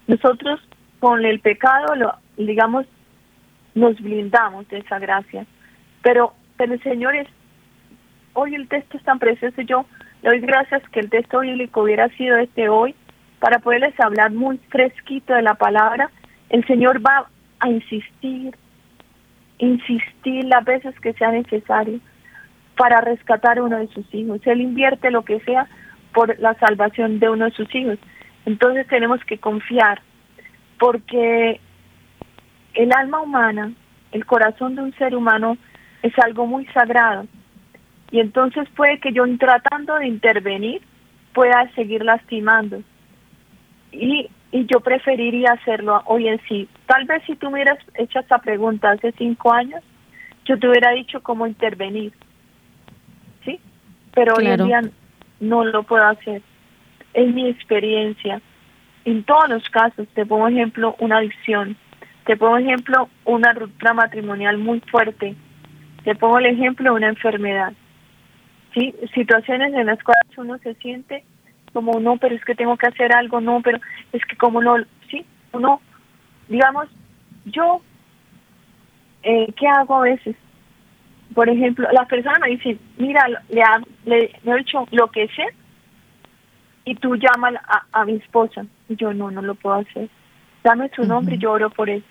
[0.07, 0.59] Nosotros
[0.99, 2.85] con el pecado, lo, digamos,
[3.75, 5.45] nos blindamos de esa gracia.
[6.01, 7.27] Pero, pero señores,
[8.33, 9.61] hoy el texto es tan precioso.
[9.61, 9.85] Yo
[10.23, 12.95] le doy gracias que el texto bíblico hubiera sido este hoy
[13.43, 16.09] para poderles hablar muy fresquito de la palabra.
[16.49, 17.27] El Señor va
[17.59, 18.55] a insistir,
[19.57, 21.99] insistir las veces que sea necesario
[22.77, 24.39] para rescatar a uno de sus hijos.
[24.45, 25.67] Él invierte lo que sea
[26.13, 27.99] por la salvación de uno de sus hijos.
[28.45, 30.01] Entonces tenemos que confiar
[30.79, 31.59] porque
[32.75, 33.73] el alma humana,
[34.13, 35.57] el corazón de un ser humano
[36.01, 37.27] es algo muy sagrado.
[38.09, 40.81] Y entonces puede que yo tratando de intervenir
[41.33, 42.81] pueda seguir lastimando.
[43.93, 46.67] Y, y yo preferiría hacerlo hoy en sí.
[46.87, 49.81] Tal vez si tú me hubieras hecho esta pregunta hace cinco años,
[50.45, 52.13] yo te hubiera dicho cómo intervenir.
[53.45, 53.59] ¿Sí?
[54.13, 54.81] Pero hoy en día
[55.39, 56.41] no lo puedo hacer.
[57.13, 58.41] Es mi experiencia
[59.05, 61.75] en todos los casos, te pongo ejemplo una adicción,
[62.25, 65.35] te pongo ejemplo una ruptura matrimonial muy fuerte,
[66.03, 67.73] te pongo el ejemplo de una enfermedad.
[68.73, 68.95] ¿sí?
[69.13, 71.23] Situaciones en las cuales uno se siente
[71.73, 73.79] como, no, pero es que tengo que hacer algo, no, pero
[74.11, 74.75] es que como no,
[75.09, 75.81] sí, uno,
[76.47, 76.87] digamos,
[77.45, 77.81] yo,
[79.23, 80.35] eh, ¿qué hago a veces?
[81.33, 83.63] Por ejemplo, la persona me dice, mira, le,
[84.05, 85.45] le, le he dicho lo que sé
[86.85, 87.55] y tú llamas
[87.91, 88.65] a, mi esposa.
[88.89, 90.09] Y yo, no, no lo puedo hacer.
[90.63, 92.03] Dame su nombre y yo oro por él.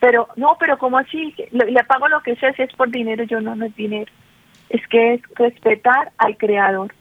[0.00, 1.34] Pero, no, pero ¿cómo así?
[1.50, 4.10] Le, le, pago lo que sea, si es por dinero, yo no, no es dinero.
[4.70, 6.94] Es que es respetar al creador.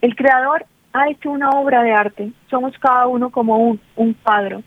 [0.00, 2.32] El creador ha hecho una obra de arte.
[2.48, 4.62] Somos cada uno como un, un cuadro.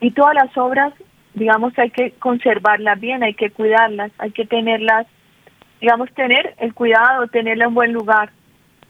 [0.00, 0.92] Y todas las obras,
[1.34, 5.06] digamos, hay que conservarlas bien, hay que cuidarlas, hay que tenerlas,
[5.80, 8.30] digamos, tener el cuidado, tenerla en buen lugar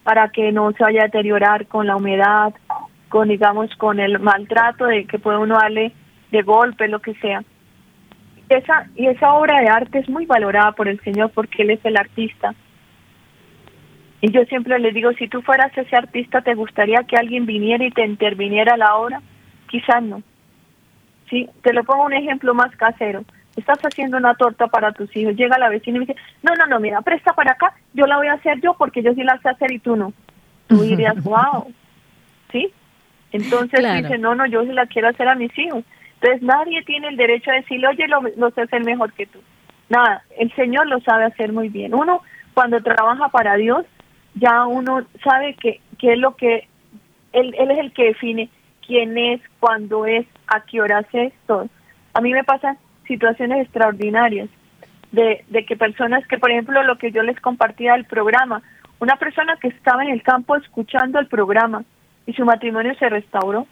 [0.02, 2.54] para que no se vaya a deteriorar con la humedad,
[3.08, 5.92] con digamos con el maltrato de que puede uno darle
[6.30, 7.42] de golpe, lo que sea.
[8.48, 11.84] Esa y esa obra de arte es muy valorada por el Señor porque él es
[11.84, 12.54] el artista.
[14.20, 17.84] Y yo siempre le digo, si tú fueras ese artista, ¿te gustaría que alguien viniera
[17.84, 19.22] y te interviniera a la obra?
[19.68, 20.22] Quizás no.
[21.30, 23.24] Sí, te lo pongo un ejemplo más casero
[23.56, 26.66] estás haciendo una torta para tus hijos, llega la vecina y me dice, no, no,
[26.66, 29.38] no, mira, presta para acá, yo la voy a hacer yo porque yo sí la
[29.38, 30.12] sé hacer y tú no.
[30.66, 31.72] Tú dirías, wow,
[32.52, 32.72] ¿sí?
[33.32, 35.84] Entonces dice, no, no, yo sí la quiero hacer a mis hijos.
[36.20, 39.40] Entonces nadie tiene el derecho a decirle, oye, lo, lo sé hacer mejor que tú.
[39.88, 41.94] Nada, el Señor lo sabe hacer muy bien.
[41.94, 42.22] Uno,
[42.54, 43.84] cuando trabaja para Dios,
[44.34, 46.68] ya uno sabe que, que es lo que,
[47.32, 48.48] él, él es el que define
[48.86, 51.68] quién es, cuándo es, a qué hora es todo.
[52.14, 54.48] A mí me pasa situaciones extraordinarias
[55.12, 58.62] de, de que personas que, por ejemplo, lo que yo les compartía del programa,
[59.00, 61.84] una persona que estaba en el campo escuchando el programa
[62.26, 63.66] y su matrimonio se restauró.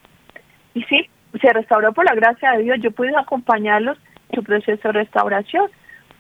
[0.74, 1.08] Y sí,
[1.40, 2.78] se restauró por la gracia de Dios.
[2.80, 3.98] Yo pude acompañarlos
[4.30, 5.70] en su proceso de restauración,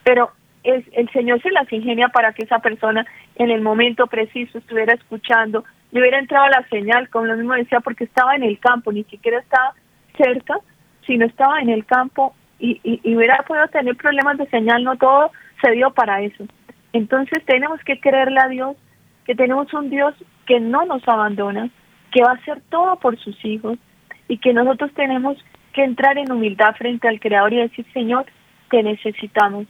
[0.04, 0.30] pero
[0.62, 4.94] es, el Señor se las ingenia para que esa persona en el momento preciso estuviera
[4.94, 8.92] escuchando, le hubiera entrado la señal, como lo mismo decía, porque estaba en el campo,
[8.92, 9.74] ni siquiera estaba
[10.16, 10.58] cerca,
[11.06, 15.30] sino estaba en el campo y, y, hubiera podido tener problemas de señal, no todo
[15.62, 16.44] se dio para eso.
[16.92, 18.76] Entonces tenemos que creerle a Dios,
[19.24, 20.14] que tenemos un Dios
[20.46, 21.70] que no nos abandona,
[22.10, 23.78] que va a hacer todo por sus hijos
[24.26, 25.36] y que nosotros tenemos
[25.72, 28.26] que entrar en humildad frente al Creador y decir, Señor,
[28.70, 29.66] te necesitamos.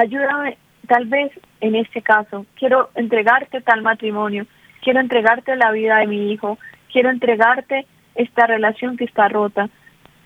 [0.00, 0.56] Ayúdame,
[0.86, 4.46] tal vez en este caso, quiero entregarte tal matrimonio,
[4.80, 6.56] quiero entregarte la vida de mi hijo,
[6.92, 7.84] quiero entregarte
[8.14, 9.68] esta relación que está rota,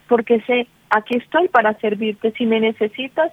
[0.08, 2.32] porque sé aquí estoy para servirte.
[2.32, 3.32] Si me necesitas,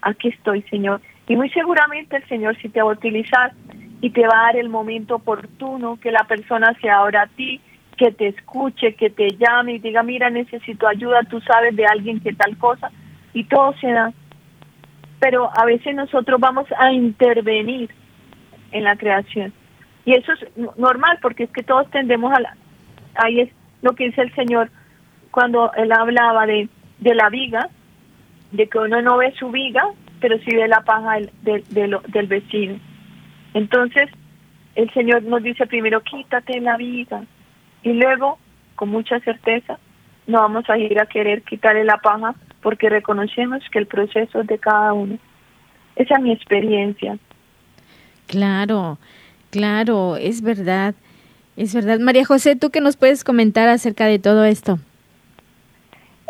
[0.00, 1.02] aquí estoy, Señor.
[1.28, 3.52] Y muy seguramente el Señor si te va a utilizar
[4.00, 7.60] y te va a dar el momento oportuno, que la persona se abra a ti,
[7.98, 12.20] que te escuche, que te llame y diga, mira, necesito ayuda, tú sabes de alguien
[12.20, 12.90] que tal cosa,
[13.34, 14.14] y todo se da.
[15.24, 17.88] Pero a veces nosotros vamos a intervenir
[18.72, 19.54] en la creación.
[20.04, 22.54] Y eso es normal, porque es que todos tendemos a la...
[23.14, 24.68] Ahí es lo que dice el Señor
[25.30, 27.70] cuando Él hablaba de, de la viga,
[28.52, 29.82] de que uno no ve su viga,
[30.20, 32.78] pero sí ve la paja del, del, del vecino.
[33.54, 34.10] Entonces,
[34.74, 37.22] el Señor nos dice primero, quítate la viga,
[37.82, 38.38] y luego,
[38.76, 39.78] con mucha certeza,
[40.26, 42.34] no vamos a ir a querer quitarle la paja
[42.64, 45.18] porque reconocemos que el proceso es de cada uno.
[45.94, 47.18] Esa es mi experiencia.
[48.26, 48.98] Claro,
[49.50, 50.94] claro, es verdad,
[51.56, 52.00] es verdad.
[52.00, 54.78] María José, ¿tú qué nos puedes comentar acerca de todo esto?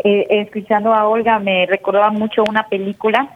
[0.02, 3.28] Eh, escuchando a Olga me recordaba mucho una película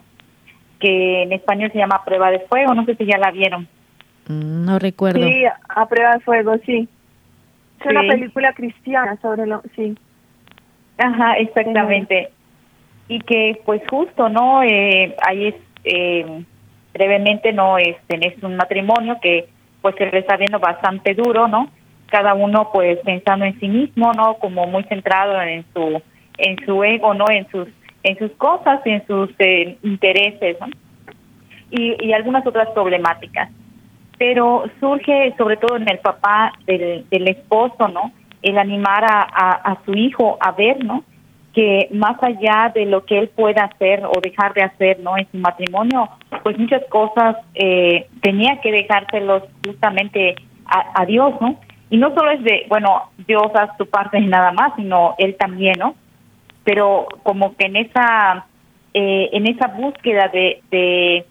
[0.80, 3.68] que en español se llama Prueba de Fuego, no sé si ya la vieron.
[4.26, 5.24] Mm, no recuerdo.
[5.24, 6.88] Sí, a Prueba de Fuego, sí.
[7.80, 9.96] Es una película cristiana sobre lo, sí.
[10.98, 12.32] Ajá, exactamente.
[13.08, 14.62] Y que pues justo, ¿no?
[14.62, 16.44] Eh, ahí es, eh,
[16.92, 17.78] brevemente, ¿no?
[17.78, 19.48] Este, es un matrimonio que
[19.80, 21.70] pues se le está viendo bastante duro, ¿no?
[22.10, 24.34] Cada uno pues pensando en sí mismo, ¿no?
[24.34, 26.02] Como muy centrado en su,
[26.38, 27.26] en su ego, ¿no?
[27.30, 27.68] En sus,
[28.02, 30.66] en sus cosas, en sus eh, intereses, ¿no?
[31.70, 33.50] Y, y algunas otras problemáticas
[34.18, 38.12] pero surge sobre todo en el papá del, del esposo, ¿no?
[38.42, 41.04] El animar a, a, su hijo a ver, ¿no?
[41.58, 45.18] Que más allá de lo que él pueda hacer o dejar de hacer, ¿no?
[45.18, 46.08] En su matrimonio,
[46.44, 51.58] pues muchas cosas eh, tenía que dejárselos justamente a, Dios, ¿no?
[51.90, 55.34] Y no solo es de, bueno, Dios haz tu parte y nada más, sino él
[55.36, 55.96] también, ¿no?
[56.62, 58.46] Pero como que en esa,
[58.94, 61.26] eh, en esa búsqueda de, de,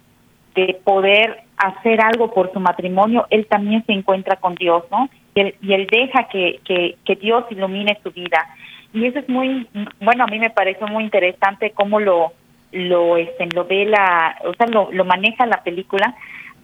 [0.55, 5.07] de poder hacer algo por su matrimonio, él también se encuentra con Dios, ¿no?
[5.35, 8.45] Y él, y él deja que, que Dios ilumine su vida.
[8.93, 9.67] Y eso es muy,
[9.99, 12.33] bueno, a mí me parece muy interesante cómo lo,
[12.71, 16.15] lo, este, lo ve la, o sea, lo, lo maneja la película,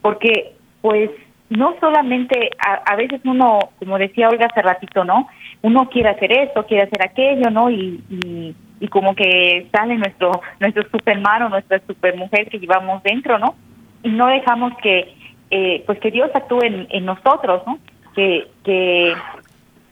[0.02, 1.10] porque pues
[1.50, 5.28] no solamente a, a, veces uno, como decía Olga hace ratito, ¿no?
[5.62, 7.70] Uno quiere hacer esto, quiere hacer aquello, ¿no?
[7.70, 13.38] Y, y, y como que sale nuestro nuestro superman o nuestra supermujer que llevamos dentro,
[13.38, 13.56] ¿no?
[14.04, 15.16] y no dejamos que
[15.50, 17.80] eh, pues que Dios actúe en, nosotros, ¿no?
[18.16, 19.14] Que, que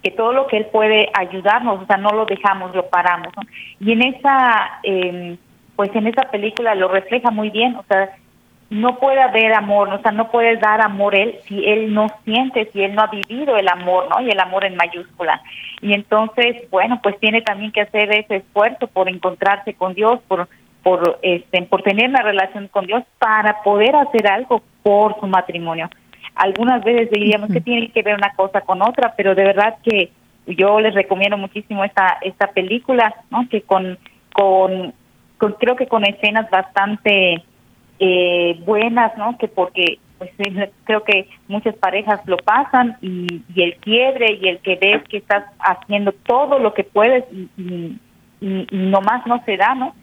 [0.03, 3.33] que todo lo que él puede ayudarnos, o sea, no lo dejamos, lo paramos.
[3.79, 5.37] Y en esa eh,
[5.75, 8.11] pues en esa película lo refleja muy bien, o sea,
[8.69, 12.69] no puede haber amor, o sea, no puede dar amor él si él no siente,
[12.71, 14.21] si él no ha vivido el amor, ¿no?
[14.21, 15.41] Y el amor en mayúscula.
[15.81, 20.47] Y entonces, bueno, pues tiene también que hacer ese esfuerzo por encontrarse con Dios, por
[20.83, 25.89] por este por tener una relación con Dios para poder hacer algo por su matrimonio.
[26.35, 30.11] Algunas veces diríamos que tiene que ver una cosa con otra, pero de verdad que
[30.47, 33.47] yo les recomiendo muchísimo esta esta película, ¿no?
[33.49, 33.97] Que con
[34.33, 34.93] con,
[35.59, 37.43] creo que con escenas bastante
[37.99, 39.37] eh, buenas, ¿no?
[39.37, 40.31] Que porque pues
[40.85, 45.17] creo que muchas parejas lo pasan y, y el quiebre y el que ves que
[45.17, 47.99] estás haciendo todo lo que puedes y, y,
[48.39, 49.95] y nomás no se da, ¿no?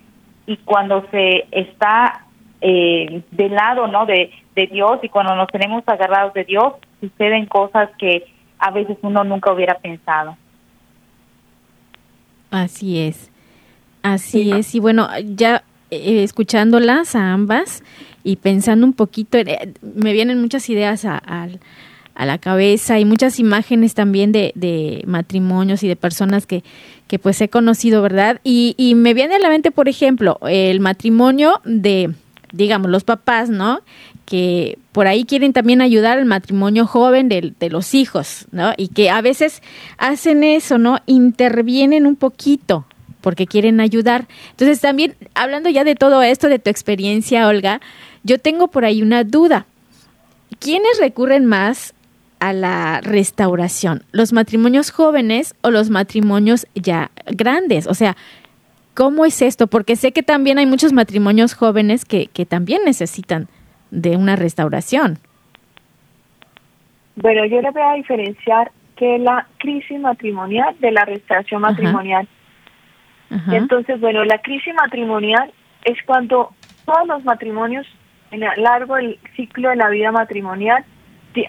[0.48, 2.24] y cuando se está
[2.62, 7.46] eh, del lado no de, de Dios y cuando nos tenemos agarrados de Dios suceden
[7.46, 8.24] cosas que
[8.58, 10.36] a veces uno nunca hubiera pensado
[12.50, 13.30] así es
[14.02, 17.84] así es y bueno ya eh, escuchándolas a ambas
[18.24, 21.22] y pensando un poquito eh, me vienen muchas ideas a,
[22.18, 26.64] a la cabeza y muchas imágenes también de, de matrimonios y de personas que,
[27.06, 28.40] que pues he conocido, ¿verdad?
[28.42, 32.10] Y, y me viene a la mente, por ejemplo, el matrimonio de,
[32.52, 33.82] digamos, los papás, ¿no?
[34.28, 38.74] Que por ahí quieren también ayudar al matrimonio joven de, de, los hijos, ¿no?
[38.76, 39.62] Y que a veces
[39.96, 40.98] hacen eso, ¿no?
[41.06, 42.84] Intervienen un poquito
[43.22, 44.28] porque quieren ayudar.
[44.50, 47.80] Entonces también, hablando ya de todo esto, de tu experiencia, Olga,
[48.22, 49.64] yo tengo por ahí una duda.
[50.58, 51.94] ¿Quiénes recurren más
[52.38, 54.04] a la restauración?
[54.12, 57.86] ¿Los matrimonios jóvenes o los matrimonios ya grandes?
[57.86, 58.14] O sea,
[58.92, 59.68] ¿cómo es esto?
[59.68, 63.48] Porque sé que también hay muchos matrimonios jóvenes que, que también necesitan
[63.90, 65.18] de una restauración.
[67.16, 72.28] Bueno, yo le voy a diferenciar que la crisis matrimonial de la restauración matrimonial.
[73.30, 73.56] Ajá.
[73.56, 75.52] Entonces, bueno, la crisis matrimonial
[75.84, 76.52] es cuando
[76.84, 77.86] todos los matrimonios
[78.30, 80.84] en el largo del ciclo de la vida matrimonial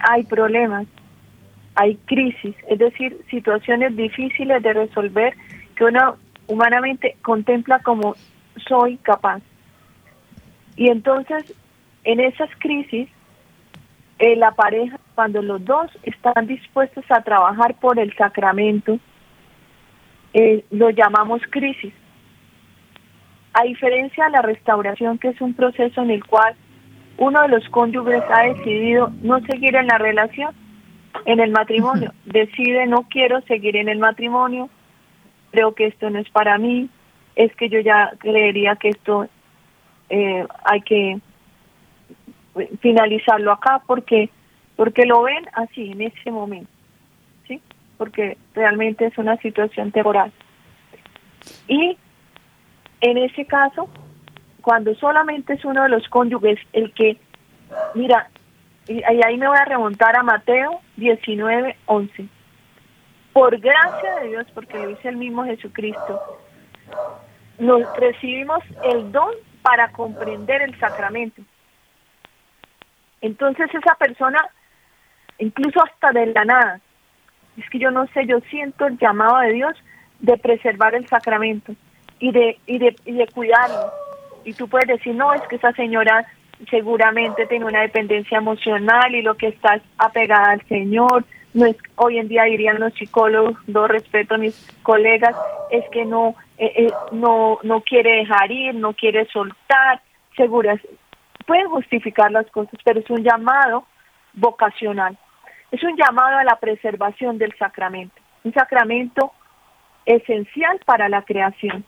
[0.08, 0.86] hay problemas,
[1.74, 5.34] hay crisis, es decir, situaciones difíciles de resolver
[5.76, 6.16] que uno
[6.46, 8.14] humanamente contempla como
[8.68, 9.40] soy capaz.
[10.76, 11.54] Y entonces,
[12.04, 13.08] en esas crisis,
[14.18, 18.98] eh, la pareja, cuando los dos están dispuestos a trabajar por el sacramento,
[20.34, 21.92] eh, lo llamamos crisis.
[23.52, 26.54] A diferencia de la restauración, que es un proceso en el cual
[27.18, 30.54] uno de los cónyuges ha decidido no seguir en la relación,
[31.24, 34.70] en el matrimonio, decide no quiero seguir en el matrimonio,
[35.50, 36.88] creo que esto no es para mí,
[37.36, 39.26] es que yo ya creería que esto
[40.08, 41.20] eh, hay que
[42.80, 44.30] finalizarlo acá porque
[44.76, 46.70] porque lo ven así en ese momento,
[47.46, 47.60] ¿sí?
[47.98, 50.32] Porque realmente es una situación temporal.
[51.68, 51.98] Y
[53.02, 53.90] en ese caso,
[54.62, 57.18] cuando solamente es uno de los cónyuges el que,
[57.94, 58.30] mira,
[58.88, 62.26] y ahí me voy a remontar a Mateo 19, 11.
[63.34, 66.22] Por gracia de Dios, porque lo dice el mismo Jesucristo,
[67.58, 71.42] nos recibimos el don para comprender el sacramento.
[73.20, 74.38] Entonces esa persona,
[75.38, 76.80] incluso hasta de la nada,
[77.56, 79.76] es que yo no sé, yo siento el llamado de Dios
[80.20, 81.74] de preservar el sacramento
[82.18, 83.92] y de, y de, y de cuidarlo.
[84.44, 86.26] Y tú puedes decir, no, es que esa señora
[86.68, 91.24] seguramente tiene una dependencia emocional y lo que está apegada al Señor.
[91.52, 95.34] No es, hoy en día dirían los psicólogos, do respeto a mis colegas,
[95.70, 100.00] es que no, eh, eh, no, no quiere dejar ir, no quiere soltar,
[100.36, 100.80] seguras
[101.50, 103.84] pueden justificar las cosas, pero es un llamado
[104.34, 105.18] vocacional.
[105.72, 109.32] Es un llamado a la preservación del sacramento, un sacramento
[110.06, 111.84] esencial para la creación.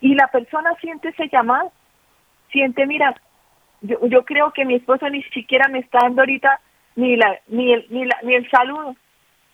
[0.00, 1.70] Y la persona siente ese llamado,
[2.50, 3.14] siente, mira,
[3.82, 6.58] yo, yo creo que mi esposo ni siquiera me está dando ahorita
[6.96, 8.96] ni, la, ni, el, ni, la, ni el saludo,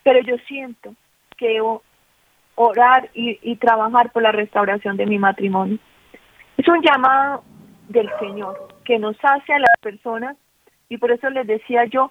[0.05, 0.95] pero yo siento
[1.37, 1.83] que debo
[2.55, 5.79] orar y trabajar por la restauración de mi matrimonio.
[6.57, 7.43] Es un llamado
[7.89, 10.35] del Señor que nos hace a las personas
[10.89, 12.11] y por eso les decía yo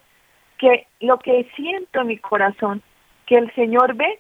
[0.60, 2.84] que lo que siento en mi corazón,
[3.26, 4.20] que el Señor ve,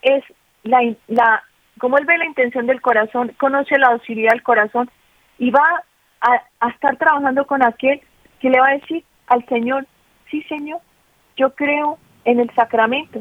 [0.00, 0.24] es
[0.62, 0.78] la,
[1.08, 1.44] la
[1.78, 4.90] como Él ve la intención del corazón, conoce la docilidad del corazón
[5.38, 5.84] y va
[6.22, 8.00] a, a estar trabajando con aquel
[8.40, 9.86] que le va a decir al Señor,
[10.30, 10.80] sí Señor,
[11.36, 13.20] yo creo en el sacramento.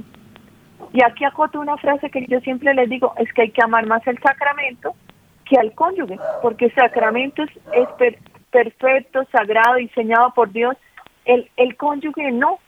[0.93, 3.86] Y aquí acoto una frase que yo siempre les digo, es que hay que amar
[3.88, 4.95] más el sacramento
[5.43, 8.16] que al cónyuge, porque sacramento es, es,
[8.54, 10.78] perfecto, sagrado, diseñado por Dios,
[11.26, 12.60] el, el cónyuge no.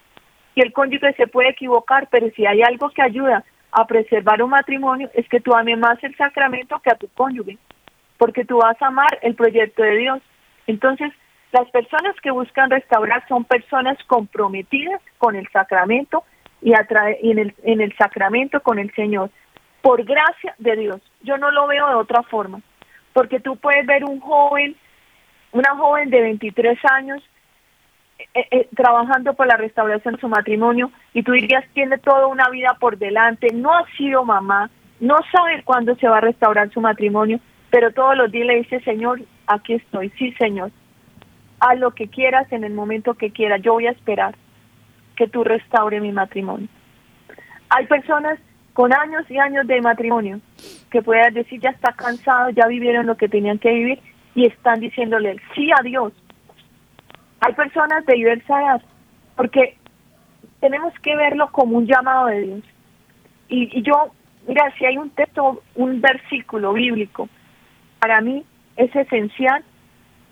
[0.56, 4.50] Y el cónyuge se puede equivocar, pero si hay algo que ayuda a preservar un
[4.50, 7.58] matrimonio, es que tú ames más el sacramento que a tu cónyuge,
[8.18, 10.22] porque tú vas a amar el proyecto de Dios.
[10.66, 11.12] Entonces,
[11.52, 16.24] las personas que buscan restaurar son personas comprometidas con el sacramento
[16.62, 19.30] y, en, el, en el sacramento con el Señor,
[19.82, 21.02] por gracia de Dios.
[21.22, 22.62] Yo no lo veo de otra forma,
[23.14, 24.76] porque tú puedes ver un joven
[25.56, 27.24] una joven de 23 años
[28.34, 32.50] eh, eh, trabajando por la restauración de su matrimonio y tú dirías tiene toda una
[32.50, 36.82] vida por delante, no ha sido mamá, no sabe cuándo se va a restaurar su
[36.82, 37.40] matrimonio,
[37.70, 40.72] pero todos los días le dice, Señor, aquí estoy, sí, Señor,
[41.62, 44.36] haz lo que quieras en el momento que quieras, yo voy a esperar
[45.16, 46.68] que tú restaure mi matrimonio.
[47.70, 48.40] Hay personas
[48.74, 50.42] con años y años de matrimonio
[50.92, 54.00] que puedan decir ya está cansado, ya vivieron lo que tenían que vivir
[54.36, 56.14] y están diciéndole sí a Dios.
[57.40, 58.82] Hay personas de diversa edad,
[59.36, 59.78] porque
[60.60, 62.64] tenemos que verlo como un llamado de Dios.
[63.48, 64.12] Y, y yo,
[64.48, 67.30] mira, si hay un texto, un versículo bíblico,
[68.00, 68.44] para mí
[68.76, 69.64] es esencial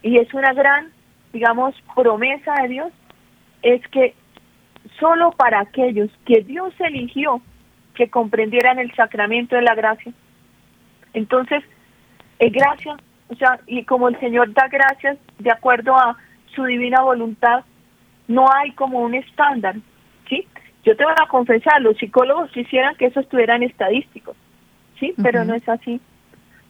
[0.02, 0.92] y es una gran,
[1.32, 2.94] digamos, promesa de Dios,
[3.62, 4.14] es que
[5.00, 7.42] solo para aquellos que Dios eligió
[7.96, 10.12] que comprendieran el sacramento de la gracia.
[11.14, 11.64] Entonces,
[12.40, 12.98] es gracia
[13.30, 16.18] o sea, y como el Señor da gracias de acuerdo a
[16.54, 17.64] su divina voluntad,
[18.28, 19.76] no hay como un estándar,
[20.30, 20.48] ¿sí?
[20.84, 24.36] Yo te voy a confesar, los psicólogos quisieran que eso estuviera en estadísticos,
[25.00, 25.14] ¿sí?
[25.22, 26.02] Pero no es así.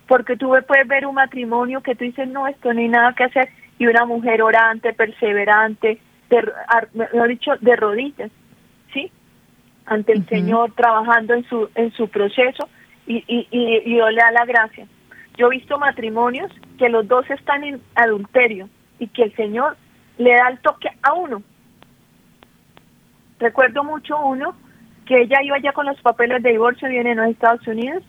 [0.06, 3.24] Porque tú puedes ver un matrimonio que tú dices, no, esto no hay nada que
[3.24, 3.48] hacer,
[3.78, 5.98] y una mujer orante, perseverante,
[6.30, 6.52] de,
[6.94, 8.30] mejor dicho, de rodillas,
[8.92, 9.10] ¿sí?
[9.86, 12.68] Ante el Señor, trabajando en su, en su proceso,
[13.06, 14.86] y, y, y, y le da la gracia.
[15.36, 18.68] Yo he visto matrimonios que los dos están en adulterio
[18.98, 19.76] y que el Señor
[20.18, 21.42] le da el toque a uno.
[23.38, 24.54] Recuerdo mucho uno
[25.06, 28.02] que ella iba ya con los papeles de divorcio, viene en los Estados Unidos,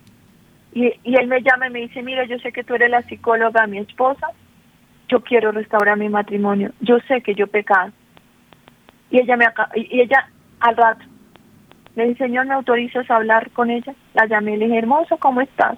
[0.73, 3.01] y, y él me llama y me dice, mira, yo sé que tú eres la
[3.03, 4.27] psicóloga mi esposa,
[5.09, 7.91] yo quiero restaurar mi matrimonio, yo sé que yo pecado.
[9.09, 9.45] Y ella me
[9.75, 11.05] y ella al rato
[11.95, 13.93] me dice, Señor, ¿me autorizas a hablar con ella?
[14.13, 15.77] La llamé y le dije, hermoso, ¿cómo estás?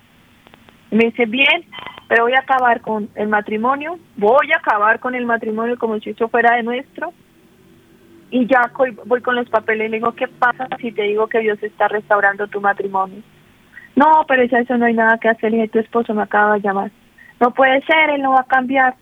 [0.91, 1.65] Me dice, bien,
[2.07, 6.11] pero voy a acabar con el matrimonio, voy a acabar con el matrimonio como si
[6.11, 7.13] eso fuera de nuestro.
[8.29, 8.71] y ya
[9.05, 11.87] voy con los papeles y le digo, ¿qué pasa si te digo que Dios está
[11.87, 13.21] restaurando tu matrimonio?
[13.95, 16.91] No, pero eso no hay nada que hacer, y tu esposo me acaba de llamar.
[17.39, 18.95] No puede ser, él no va a cambiar.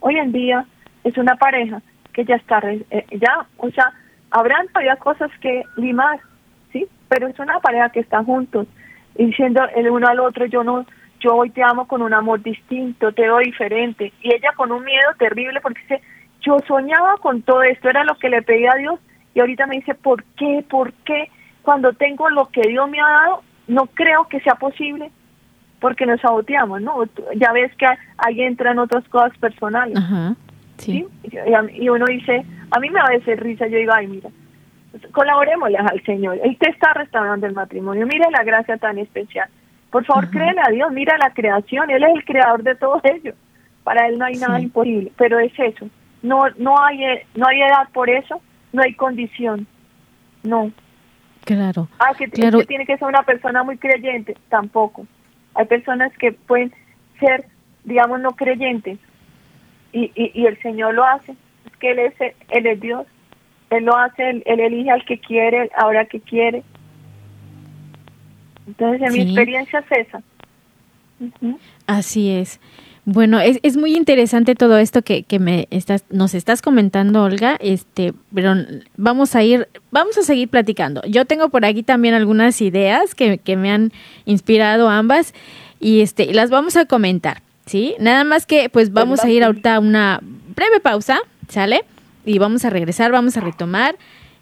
[0.00, 0.66] Hoy en día
[1.04, 1.80] es una pareja
[2.12, 3.92] que ya está, eh, ya, o sea,
[4.30, 6.20] habrán todavía cosas que limar,
[6.72, 6.86] ¿sí?
[7.08, 8.66] Pero es una pareja que está juntos,
[9.14, 10.84] diciendo el uno al otro, yo no,
[11.20, 14.12] yo hoy te amo con un amor distinto, te doy diferente.
[14.22, 16.02] Y ella con un miedo terrible porque dice,
[16.40, 19.00] yo soñaba con todo esto, era lo que le pedía a Dios
[19.34, 20.64] y ahorita me dice, ¿por qué?
[20.68, 21.30] ¿Por qué?
[21.62, 25.10] Cuando tengo lo que Dios me ha dado, no creo que sea posible
[25.80, 27.04] porque nos saboteamos, ¿no?
[27.36, 27.86] Ya ves que
[28.18, 29.98] ahí entran otras cosas personales.
[30.78, 31.06] sí.
[31.74, 34.30] Y, uno dice, a mí me va a decir risa, yo digo, ay, mira,
[35.12, 39.48] colaborémosle al Señor, Él te está restaurando el matrimonio, mira la gracia tan especial.
[39.90, 43.34] Por favor, créele a Dios, mira la creación, Él es el creador de todo ello.
[43.84, 45.88] Para Él no hay nada imposible, pero es eso,
[46.22, 46.98] no no hay
[47.34, 48.40] no hay edad por eso,
[48.72, 49.66] no hay condición.
[50.42, 50.70] No.
[51.44, 51.88] Claro.
[51.98, 52.64] Ah, que, claro.
[52.64, 55.06] tiene que ser una persona muy creyente, tampoco.
[55.54, 56.72] Hay personas que pueden
[57.20, 57.46] ser,
[57.84, 58.98] digamos, no creyentes
[59.92, 61.32] y, y, el Señor lo hace.
[61.64, 62.14] Es que Él es,
[62.50, 63.06] él es Dios.
[63.70, 66.62] Él lo hace, él, elige al que quiere, ahora que quiere.
[68.66, 70.22] Entonces, en mi experiencia es esa.
[71.86, 72.60] Así es.
[73.04, 77.56] Bueno, es, es muy interesante todo esto que, que me estás, nos estás comentando, Olga,
[77.60, 78.54] este, pero
[78.96, 81.02] vamos a ir, vamos a seguir platicando.
[81.06, 83.92] Yo tengo por aquí también algunas ideas que, que me han
[84.24, 85.34] inspirado ambas
[85.78, 87.94] y este, las vamos a comentar, ¿sí?
[88.00, 90.20] Nada más que pues vamos a ir ahorita a una
[90.56, 91.84] breve pausa, ¿sale?
[92.24, 93.94] Y vamos a regresar, vamos a retomar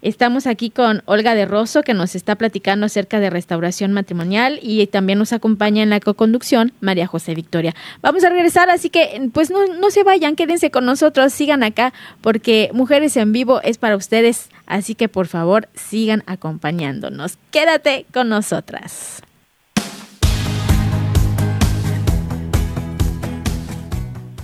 [0.05, 4.85] Estamos aquí con Olga de Rosso, que nos está platicando acerca de restauración matrimonial y
[4.85, 7.73] también nos acompaña en la co-conducción María José Victoria.
[8.03, 11.91] Vamos a regresar, así que pues no, no se vayan, quédense con nosotros, sigan acá,
[12.21, 17.39] porque Mujeres en Vivo es para ustedes, así que por favor sigan acompañándonos.
[17.49, 19.23] Quédate con nosotras.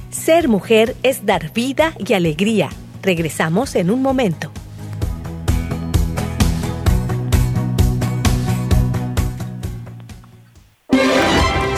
[0.09, 2.70] Ser mujer es dar vida y alegría.
[3.03, 4.51] Regresamos en un momento.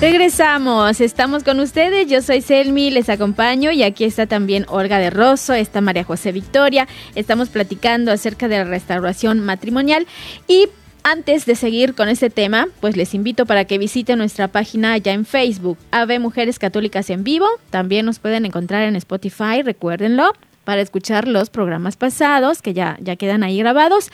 [0.00, 5.10] Regresamos, estamos con ustedes, yo soy Selmi, les acompaño y aquí está también Olga de
[5.10, 6.86] Rosso, está María José Victoria,
[7.16, 10.06] estamos platicando acerca de la restauración matrimonial
[10.46, 10.68] y
[11.02, 15.12] antes de seguir con este tema, pues les invito para que visiten nuestra página ya
[15.12, 20.32] en Facebook, Ave Mujeres Católicas en Vivo, también nos pueden encontrar en Spotify, recuérdenlo,
[20.68, 24.10] para escuchar los programas pasados que ya, ya quedan ahí grabados.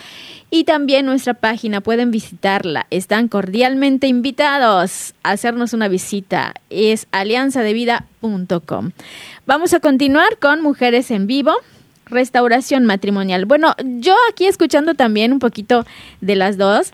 [0.52, 2.86] Y también nuestra página, pueden visitarla.
[2.90, 6.55] Están cordialmente invitados a hacernos una visita.
[6.70, 8.92] Es alianzadevida.com.
[9.46, 11.55] Vamos a continuar con Mujeres en Vivo.
[12.07, 13.46] Restauración matrimonial.
[13.46, 15.84] Bueno, yo aquí escuchando también un poquito
[16.20, 16.92] de las dos,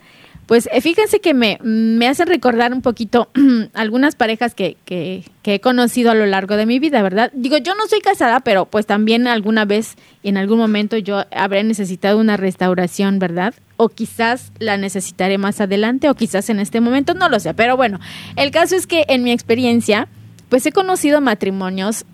[0.51, 3.31] pues eh, fíjense que me, me hacen recordar un poquito
[3.73, 7.31] algunas parejas que, que, he conocido a lo largo de mi vida, ¿verdad?
[7.35, 9.95] Digo, yo no soy casada, pero pues también alguna vez,
[10.25, 13.55] en algún momento yo habré necesitado una restauración, ¿verdad?
[13.77, 17.55] O quizás la necesitaré más adelante, o quizás en este momento, no lo sé.
[17.55, 18.01] Pero bueno,
[18.35, 20.09] el caso es que en mi experiencia,
[20.49, 22.07] pues he conocido matrimonios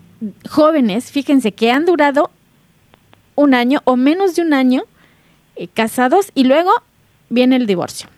[0.47, 2.29] jóvenes, fíjense, que han durado
[3.33, 4.83] un año o menos de un año
[5.55, 6.69] eh, casados y luego
[7.29, 8.09] viene el divorcio.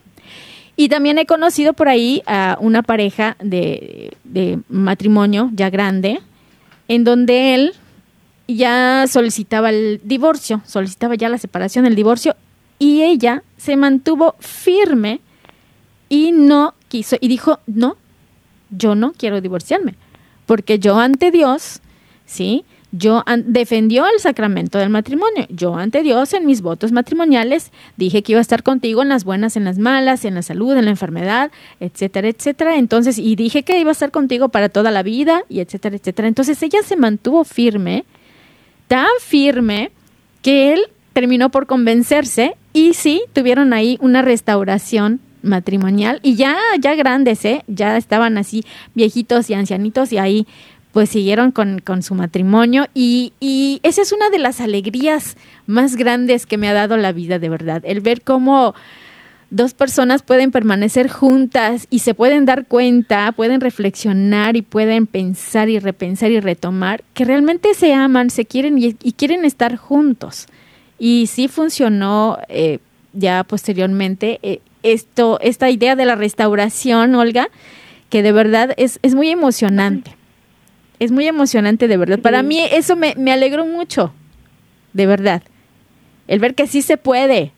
[0.80, 4.14] Y también he conocido por ahí a una pareja de,
[4.70, 6.22] matrimonio ya grande,
[6.88, 7.74] en donde él
[8.48, 12.34] ya solicitaba el divorcio, solicitaba ya la separación, el divorcio,
[12.80, 15.20] y ella se mantuvo firme
[16.08, 17.98] y no quiso, y dijo, no,
[18.70, 19.96] yo no quiero divorciarme,
[20.46, 21.82] porque yo ante Dios,
[22.26, 22.64] ¿sí?
[22.92, 25.46] Yo defendió el sacramento del matrimonio.
[25.50, 29.24] Yo ante Dios en mis votos matrimoniales dije que iba a estar contigo en las
[29.24, 32.78] buenas, en las malas, en la salud, en la enfermedad, etcétera, etcétera.
[32.78, 36.28] Entonces, y dije que iba a estar contigo para toda la vida, y etcétera, etcétera.
[36.28, 38.06] Entonces ella se mantuvo firme,
[38.88, 39.92] tan firme,
[40.42, 40.82] que él
[41.14, 47.64] terminó por convencerse y sí, tuvieron ahí una restauración matrimonial y ya, ya grandes, ¿eh?
[47.68, 48.64] Ya estaban así
[48.94, 50.48] viejitos y ancianitos y ahí
[51.00, 53.32] pues siguieron con, su matrimonio y,
[53.84, 57.48] esa es una de las alegrías más grandes que me ha dado la vida, de
[57.48, 58.76] verdad, el ver cómo
[59.50, 65.70] dos personas pueden permanecer juntas y se pueden dar cuenta, pueden reflexionar y pueden pensar
[65.70, 70.48] y repensar y retomar que realmente se aman, se quieren y, quieren estar juntos.
[71.00, 72.80] Y sí funcionó eh,
[73.14, 77.48] ya posteriormente eh, esto, esta idea de la restauración, Olga,
[78.10, 80.19] que de verdad es muy emocionante.
[81.00, 82.20] Es muy emocionante, de verdad.
[82.20, 84.14] Para mí eso me, me alegró mucho,
[84.94, 85.44] de verdad.
[86.28, 87.54] El ver que sí se puede,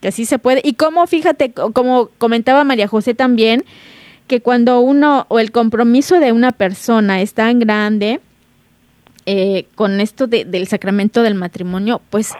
[0.00, 0.60] que sí se puede.
[0.64, 3.64] Y como, fíjate, como comentaba María José también,
[4.26, 8.20] que cuando uno o el compromiso de una persona es tan grande,
[9.26, 12.32] eh, con esto del sacramento del matrimonio, pues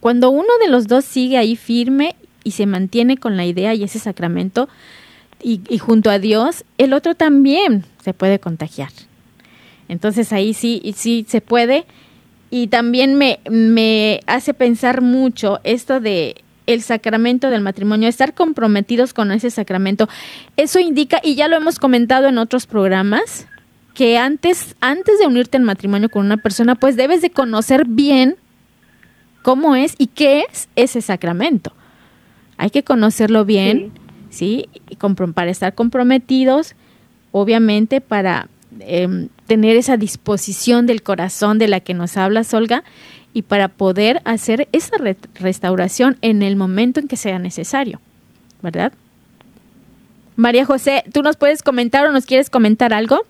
[0.00, 3.84] cuando uno de los dos sigue ahí firme y se mantiene con la idea y
[3.84, 4.68] ese sacramento
[5.42, 8.90] y, junto a Dios, el otro también se puede contagiar.
[9.88, 11.84] Entonces ahí sí, sí se puede.
[12.50, 19.14] Y también me, me hace pensar mucho esto de el sacramento del matrimonio, estar comprometidos
[19.14, 20.08] con ese sacramento.
[20.56, 23.46] Eso indica, y ya lo hemos comentado en otros programas,
[23.94, 28.36] que antes, antes de unirte en matrimonio con una persona, pues debes de conocer bien
[29.42, 31.72] cómo es y qué es ese sacramento.
[32.56, 33.92] Hay que conocerlo bien,
[34.30, 34.68] ¿sí?
[35.34, 36.74] para estar comprometidos,
[37.32, 38.48] obviamente para
[38.80, 42.82] em, tener esa disposición del corazón de la que nos habla Olga
[43.32, 44.96] y para poder hacer esa
[45.34, 48.00] restauración en el momento en que sea necesario,
[48.60, 48.92] ¿verdad?
[50.36, 53.20] María José, ¿tú nos puedes comentar o nos quieres comentar algo?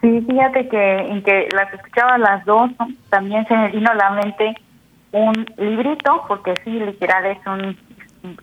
[0.00, 2.70] Sí, fíjate que en que las escuchaba las dos,
[3.10, 4.54] también se me vino a la mente
[5.12, 7.76] un librito, porque sí, literal es un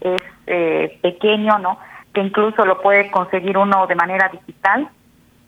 [0.01, 1.77] es eh, pequeño, ¿no?
[2.13, 4.89] Que incluso lo puede conseguir uno de manera digital,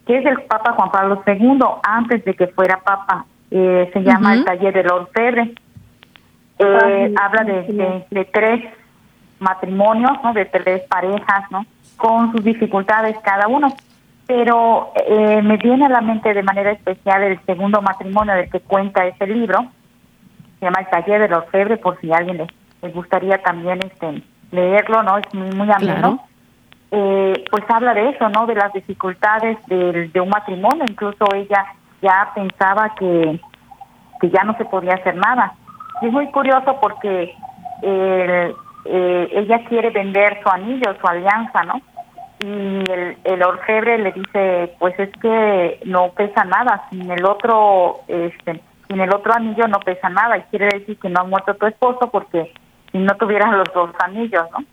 [0.07, 3.25] que es el Papa Juan Pablo II, antes de que fuera Papa.
[3.51, 5.53] Eh, se llama El Taller del Orfebre.
[6.59, 8.63] Eh, habla de, de, tres
[9.39, 10.33] matrimonios, ¿no?
[10.33, 11.65] De tres parejas, ¿no?
[11.97, 13.67] Con sus dificultades cada uno.
[14.25, 18.61] Pero eh, me viene a la mente de manera especial el segundo matrimonio del que
[18.61, 19.67] cuenta ese libro.
[20.59, 22.47] Se llama El Taller del Orfebre, por si alguien
[22.81, 25.17] le gustaría también este leerlo, ¿no?
[25.17, 26.25] Es muy, muy ameno.
[26.91, 28.45] Eh, pues habla de eso, ¿no?
[28.45, 30.85] De las dificultades de, de un matrimonio.
[30.87, 31.65] Incluso ella
[32.01, 33.39] ya pensaba que,
[34.21, 35.53] que ya no se podía hacer nada.
[36.01, 37.35] Y es muy curioso porque
[37.81, 38.53] eh,
[38.85, 41.81] ella quiere vender su anillo, su alianza, ¿no?
[42.39, 48.01] Y el, el orfebre le dice, pues es que no pesa nada, sin el otro,
[48.07, 51.55] este, sin el otro anillo no pesa nada, y quiere decir que no ha muerto
[51.55, 52.53] tu esposo porque
[52.91, 54.63] si no tuvieras los dos anillos, ¿no?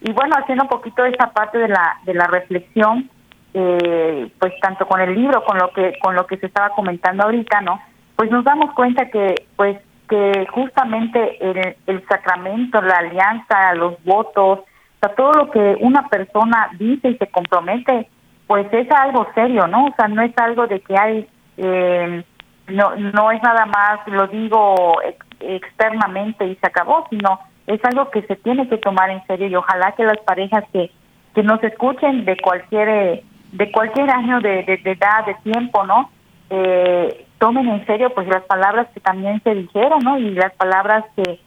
[0.00, 3.10] Y bueno, haciendo un poquito esa parte de la de la reflexión,
[3.54, 7.24] eh, pues tanto con el libro, con lo que con lo que se estaba comentando
[7.24, 7.80] ahorita, ¿no?
[8.16, 9.78] Pues nos damos cuenta que, pues,
[10.08, 16.08] que justamente el, el sacramento, la alianza, los votos, o sea, todo lo que una
[16.08, 18.08] persona dice y se compromete,
[18.48, 19.86] pues es algo serio, ¿no?
[19.86, 21.28] O sea, no es algo de que hay,
[21.58, 22.24] eh,
[22.66, 24.96] no, no es nada más, lo digo
[25.38, 27.38] externamente y se acabó, sino
[27.68, 30.90] es algo que se tiene que tomar en serio y ojalá que las parejas que,
[31.34, 36.10] que nos escuchen de cualquier de cualquier año de, de, edad, de tiempo, ¿no?
[36.50, 40.18] Eh, tomen en serio pues las palabras que también se dijeron, ¿no?
[40.18, 41.38] Y las palabras que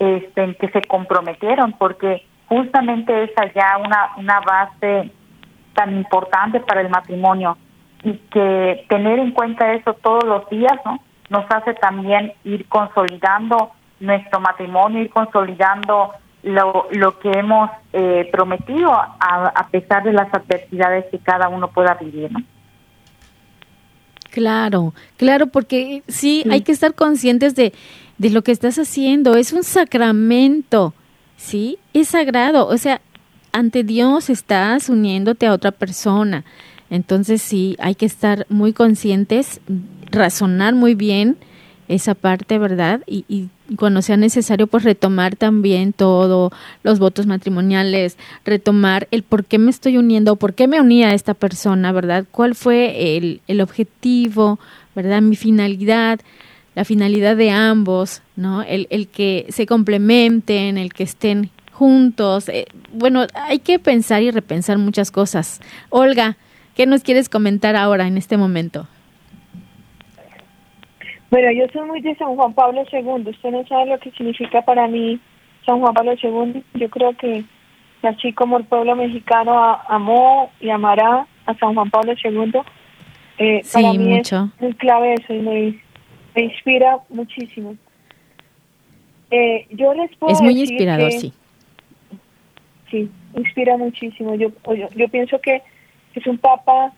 [0.00, 5.10] este, que se comprometieron, porque justamente esa ya una una base
[5.74, 7.56] tan importante para el matrimonio
[8.02, 10.98] y que tener en cuenta eso todos los días, ¿no?
[11.30, 18.92] Nos hace también ir consolidando nuestro matrimonio, ir consolidando lo, lo que hemos eh, prometido
[18.92, 22.40] a, a, pesar de las adversidades que cada uno pueda vivir, ¿no?
[24.30, 27.72] Claro, claro, porque sí, hay que estar conscientes de,
[28.18, 29.36] de lo que estás haciendo.
[29.36, 30.94] Es un sacramento,
[31.36, 31.78] ¿sí?
[31.94, 32.66] Es sagrado.
[32.68, 33.00] O sea,
[33.52, 36.44] ante Dios estás uniéndote a otra persona.
[36.90, 39.60] Entonces sí, hay que estar muy conscientes,
[40.10, 41.36] razonar muy bien
[41.88, 43.02] esa parte, ¿verdad?
[43.06, 46.52] Y, y, cuando sea necesario, pues retomar también todo,
[46.82, 51.14] los votos matrimoniales, retomar el por qué me estoy uniendo, por qué me uní a
[51.14, 52.24] esta persona, ¿verdad?
[52.30, 54.58] ¿Cuál fue el, el objetivo,
[54.94, 55.20] ¿verdad?
[55.22, 56.20] Mi finalidad,
[56.74, 58.62] la finalidad de ambos, ¿no?
[58.62, 62.48] El, el que se complementen, el que estén juntos.
[62.48, 65.60] Eh, bueno, hay que pensar y repensar muchas cosas.
[65.90, 66.36] Olga,
[66.74, 68.88] ¿qué nos quieres comentar ahora en este momento?
[71.30, 73.28] Bueno, yo soy muy de San Juan Pablo II.
[73.28, 75.20] Usted no sabe lo que significa para mí
[75.66, 76.62] San Juan Pablo II.
[76.74, 77.44] Yo creo que
[78.02, 82.52] así como el pueblo mexicano amó y amará a San Juan Pablo II,
[83.38, 84.50] eh, para mí mucho.
[84.56, 85.80] es muy clave eso y me,
[86.34, 87.76] inspira muchísimo.
[89.30, 91.32] Eh, yo les puedo es muy inspirador, sí.
[92.90, 94.34] Sí, inspira muchísimo.
[94.34, 95.62] Yo, yo, yo pienso que
[96.14, 96.92] es un papa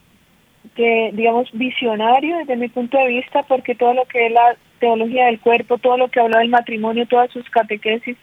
[0.74, 5.26] que, digamos, visionario desde mi punto de vista, porque todo lo que es la teología
[5.26, 8.16] del cuerpo, todo lo que habla del matrimonio, todas sus catequesis,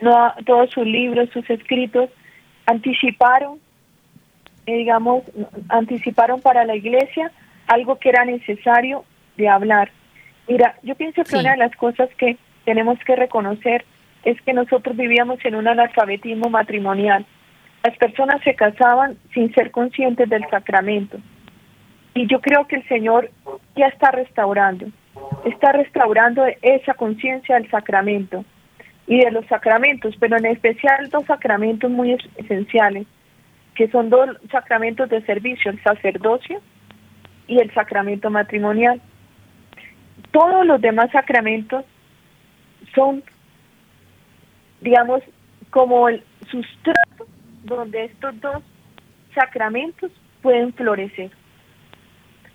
[0.00, 2.10] no, todos sus libros, sus escritos,
[2.66, 3.58] anticiparon,
[4.66, 5.22] eh, digamos,
[5.68, 7.30] anticiparon para la iglesia
[7.66, 9.04] algo que era necesario
[9.36, 9.90] de hablar.
[10.48, 13.84] Mira, yo pienso que una de las cosas que tenemos que reconocer
[14.24, 17.24] es que nosotros vivíamos en un analfabetismo matrimonial.
[17.82, 21.18] Las personas se casaban sin ser conscientes del sacramento.
[22.14, 23.30] Y yo creo que el Señor
[23.74, 24.86] ya está restaurando,
[25.44, 28.44] está restaurando esa conciencia del sacramento
[29.06, 33.06] y de los sacramentos, pero en especial dos sacramentos muy esenciales,
[33.74, 36.60] que son dos sacramentos de servicio, el sacerdocio
[37.48, 39.00] y el sacramento matrimonial.
[40.30, 41.84] Todos los demás sacramentos
[42.94, 43.24] son,
[44.80, 45.20] digamos,
[45.70, 47.26] como el sustrato
[47.64, 48.62] donde estos dos
[49.34, 51.30] sacramentos pueden florecer.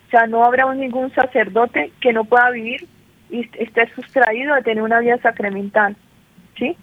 [0.10, 2.88] O sea, no habrá ningún sacerdote que no pueda vivir
[3.30, 5.95] y esté sustraído de tener una vida sacramental,
[6.57, 6.76] ¿sí?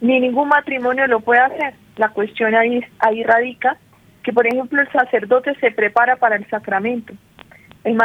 [0.00, 1.74] Ni ningún matrimonio lo puede hacer.
[1.94, 3.76] La cuestión ahí, ahí radica
[4.24, 7.14] que, por ejemplo, el sacerdote se prepara para el sacramento.
[7.84, 7.96] El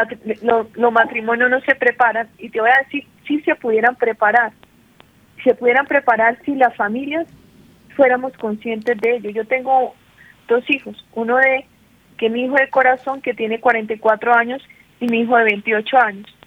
[0.75, 4.51] los matrimonios no se preparan y te voy a decir si se pudieran preparar.
[5.43, 7.25] Se pudieran preparar si las familias
[7.95, 9.31] fuéramos conscientes de ello.
[9.31, 9.95] Yo tengo
[10.47, 11.65] dos hijos, uno de
[12.17, 14.61] que mi hijo de corazón que tiene 44 años
[14.99, 16.37] y mi hijo de 28 años.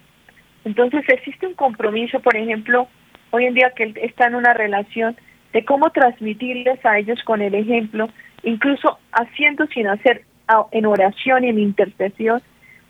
[0.65, 2.87] Entonces existe un compromiso, por ejemplo,
[3.31, 5.15] hoy en día que él está en una relación
[5.53, 8.09] de cómo transmitirles a ellos con el ejemplo,
[8.43, 10.23] incluso haciendo sin hacer
[10.71, 12.41] en oración y en intercesión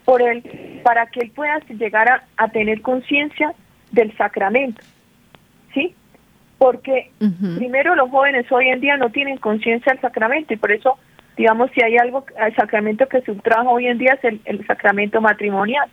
[0.05, 0.43] por él,
[0.83, 3.53] para que él pueda llegar a, a tener conciencia
[3.91, 4.81] del sacramento.
[5.73, 5.95] ¿Sí?
[6.57, 7.11] Porque
[7.57, 10.97] primero los jóvenes hoy en día no tienen conciencia del sacramento y por eso
[11.41, 13.35] digamos, si hay algo, el sacramento que se
[13.65, 15.89] hoy en día es el, sacramento matrimonial.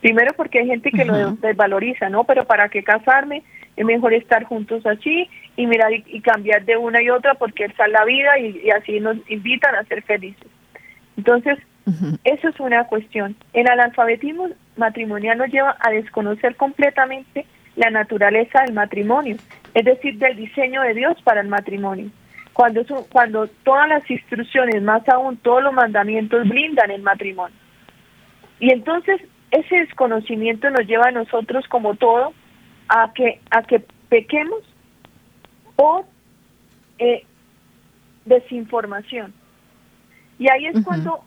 [0.00, 2.22] Primero porque hay gente que lo desvaloriza, ¿no?
[2.22, 3.42] Pero para qué casarme,
[3.76, 7.86] es mejor estar juntos así y mirar y, cambiar de una y otra porque esa
[7.86, 10.46] es la vida y, así nos invitan a ser felices.
[11.16, 11.58] Entonces,
[12.22, 13.34] eso es una cuestión.
[13.54, 17.44] El analfabetismo matrimonial nos lleva a desconocer completamente
[17.74, 19.34] la naturaleza del matrimonio,
[19.74, 22.08] es decir, del diseño de Dios para el matrimonio
[22.52, 27.56] cuando, cuando todas las instrucciones, más aún todos los mandamientos, blindan el matrimonio.
[28.60, 32.32] Y entonces ese desconocimiento nos lleva a nosotros como todo
[32.88, 34.60] a que, a que pequemos
[35.76, 36.04] por
[36.98, 37.24] eh,
[38.24, 39.32] desinformación.
[40.38, 41.24] Y ahí es cuando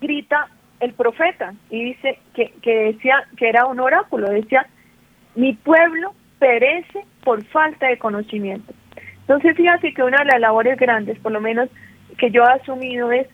[0.00, 0.48] grita
[0.80, 4.66] el profeta y dice que, que decía que era un oráculo, decía,
[5.34, 8.72] mi pueblo perece por falta de conocimiento.
[9.28, 11.68] Entonces, fíjate que una de las labores grandes, por lo menos
[12.16, 13.28] que yo he asumido, es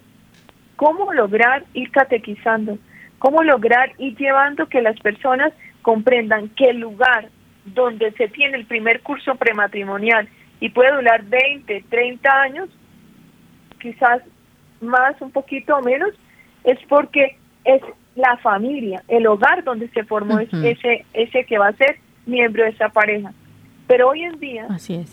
[0.75, 2.79] cómo lograr ir catequizando,
[3.21, 7.29] cómo lograr ir llevando que las personas comprendan que el lugar
[7.65, 10.29] donde se tiene el primer curso prematrimonial
[10.59, 12.69] y puede durar 20, 30 años,
[13.79, 14.21] quizás
[14.81, 16.11] más, un poquito o menos,
[16.65, 17.81] es porque es
[18.17, 22.71] la familia, el hogar donde se formó ese, ese que va a ser miembro de
[22.71, 23.33] esa pareja.
[23.87, 24.67] Pero hoy en día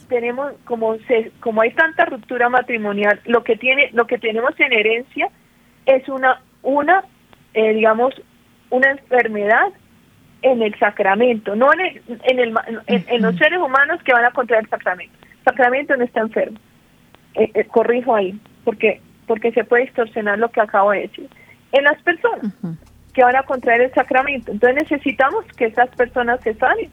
[0.08, 4.72] tenemos como se, como hay tanta ruptura matrimonial, lo que tiene lo que tenemos en
[4.72, 5.30] herencia
[5.86, 7.04] es una una
[7.54, 8.14] eh, digamos
[8.70, 9.68] una enfermedad
[10.42, 12.54] en el sacramento, no en el, en, el,
[12.88, 15.14] en, los seres humanos que van a contraer el sacramento.
[15.22, 16.58] El sacramento no está enfermo.
[17.36, 21.30] Eh, eh, corrijo ahí, porque porque se puede distorsionar lo que acabo de decir.
[21.72, 22.54] En las personas
[23.14, 24.52] que van a contraer el sacramento.
[24.52, 26.90] Entonces necesitamos que esas personas se sanen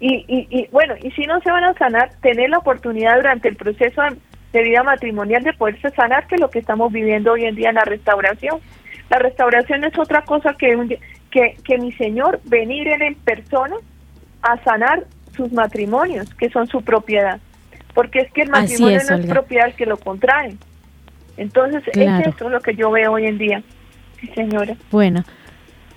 [0.00, 3.56] y, y, bueno, y si no se van a sanar, tener la oportunidad durante el
[3.56, 4.02] proceso
[4.52, 7.68] de vida matrimonial de poderse sanar, que es lo que estamos viviendo hoy en día
[7.68, 8.60] en la restauración.
[9.10, 10.98] La restauración es otra cosa que,
[11.30, 13.76] que, que mi Señor venir en persona
[14.42, 15.04] a sanar
[15.36, 17.38] sus matrimonios, que son su propiedad.
[17.94, 20.54] Porque es que el matrimonio no es propiedad que lo contrae.
[21.36, 23.62] Entonces, es eso lo que yo veo hoy en día.
[24.20, 24.76] Sí, señora.
[24.90, 25.24] Bueno,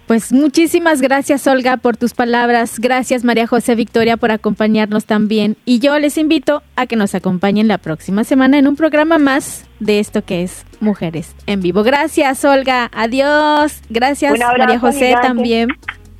[0.07, 5.79] pues muchísimas gracias Olga por tus palabras, gracias María José Victoria por acompañarnos también y
[5.79, 9.99] yo les invito a que nos acompañen la próxima semana en un programa más de
[9.99, 11.83] esto que es Mujeres en Vivo.
[11.83, 15.69] Gracias Olga, adiós, gracias María José también.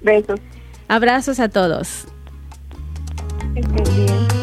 [0.01, 0.39] Besos.
[0.87, 2.05] Abrazos a todos.
[3.55, 4.42] Estén bien.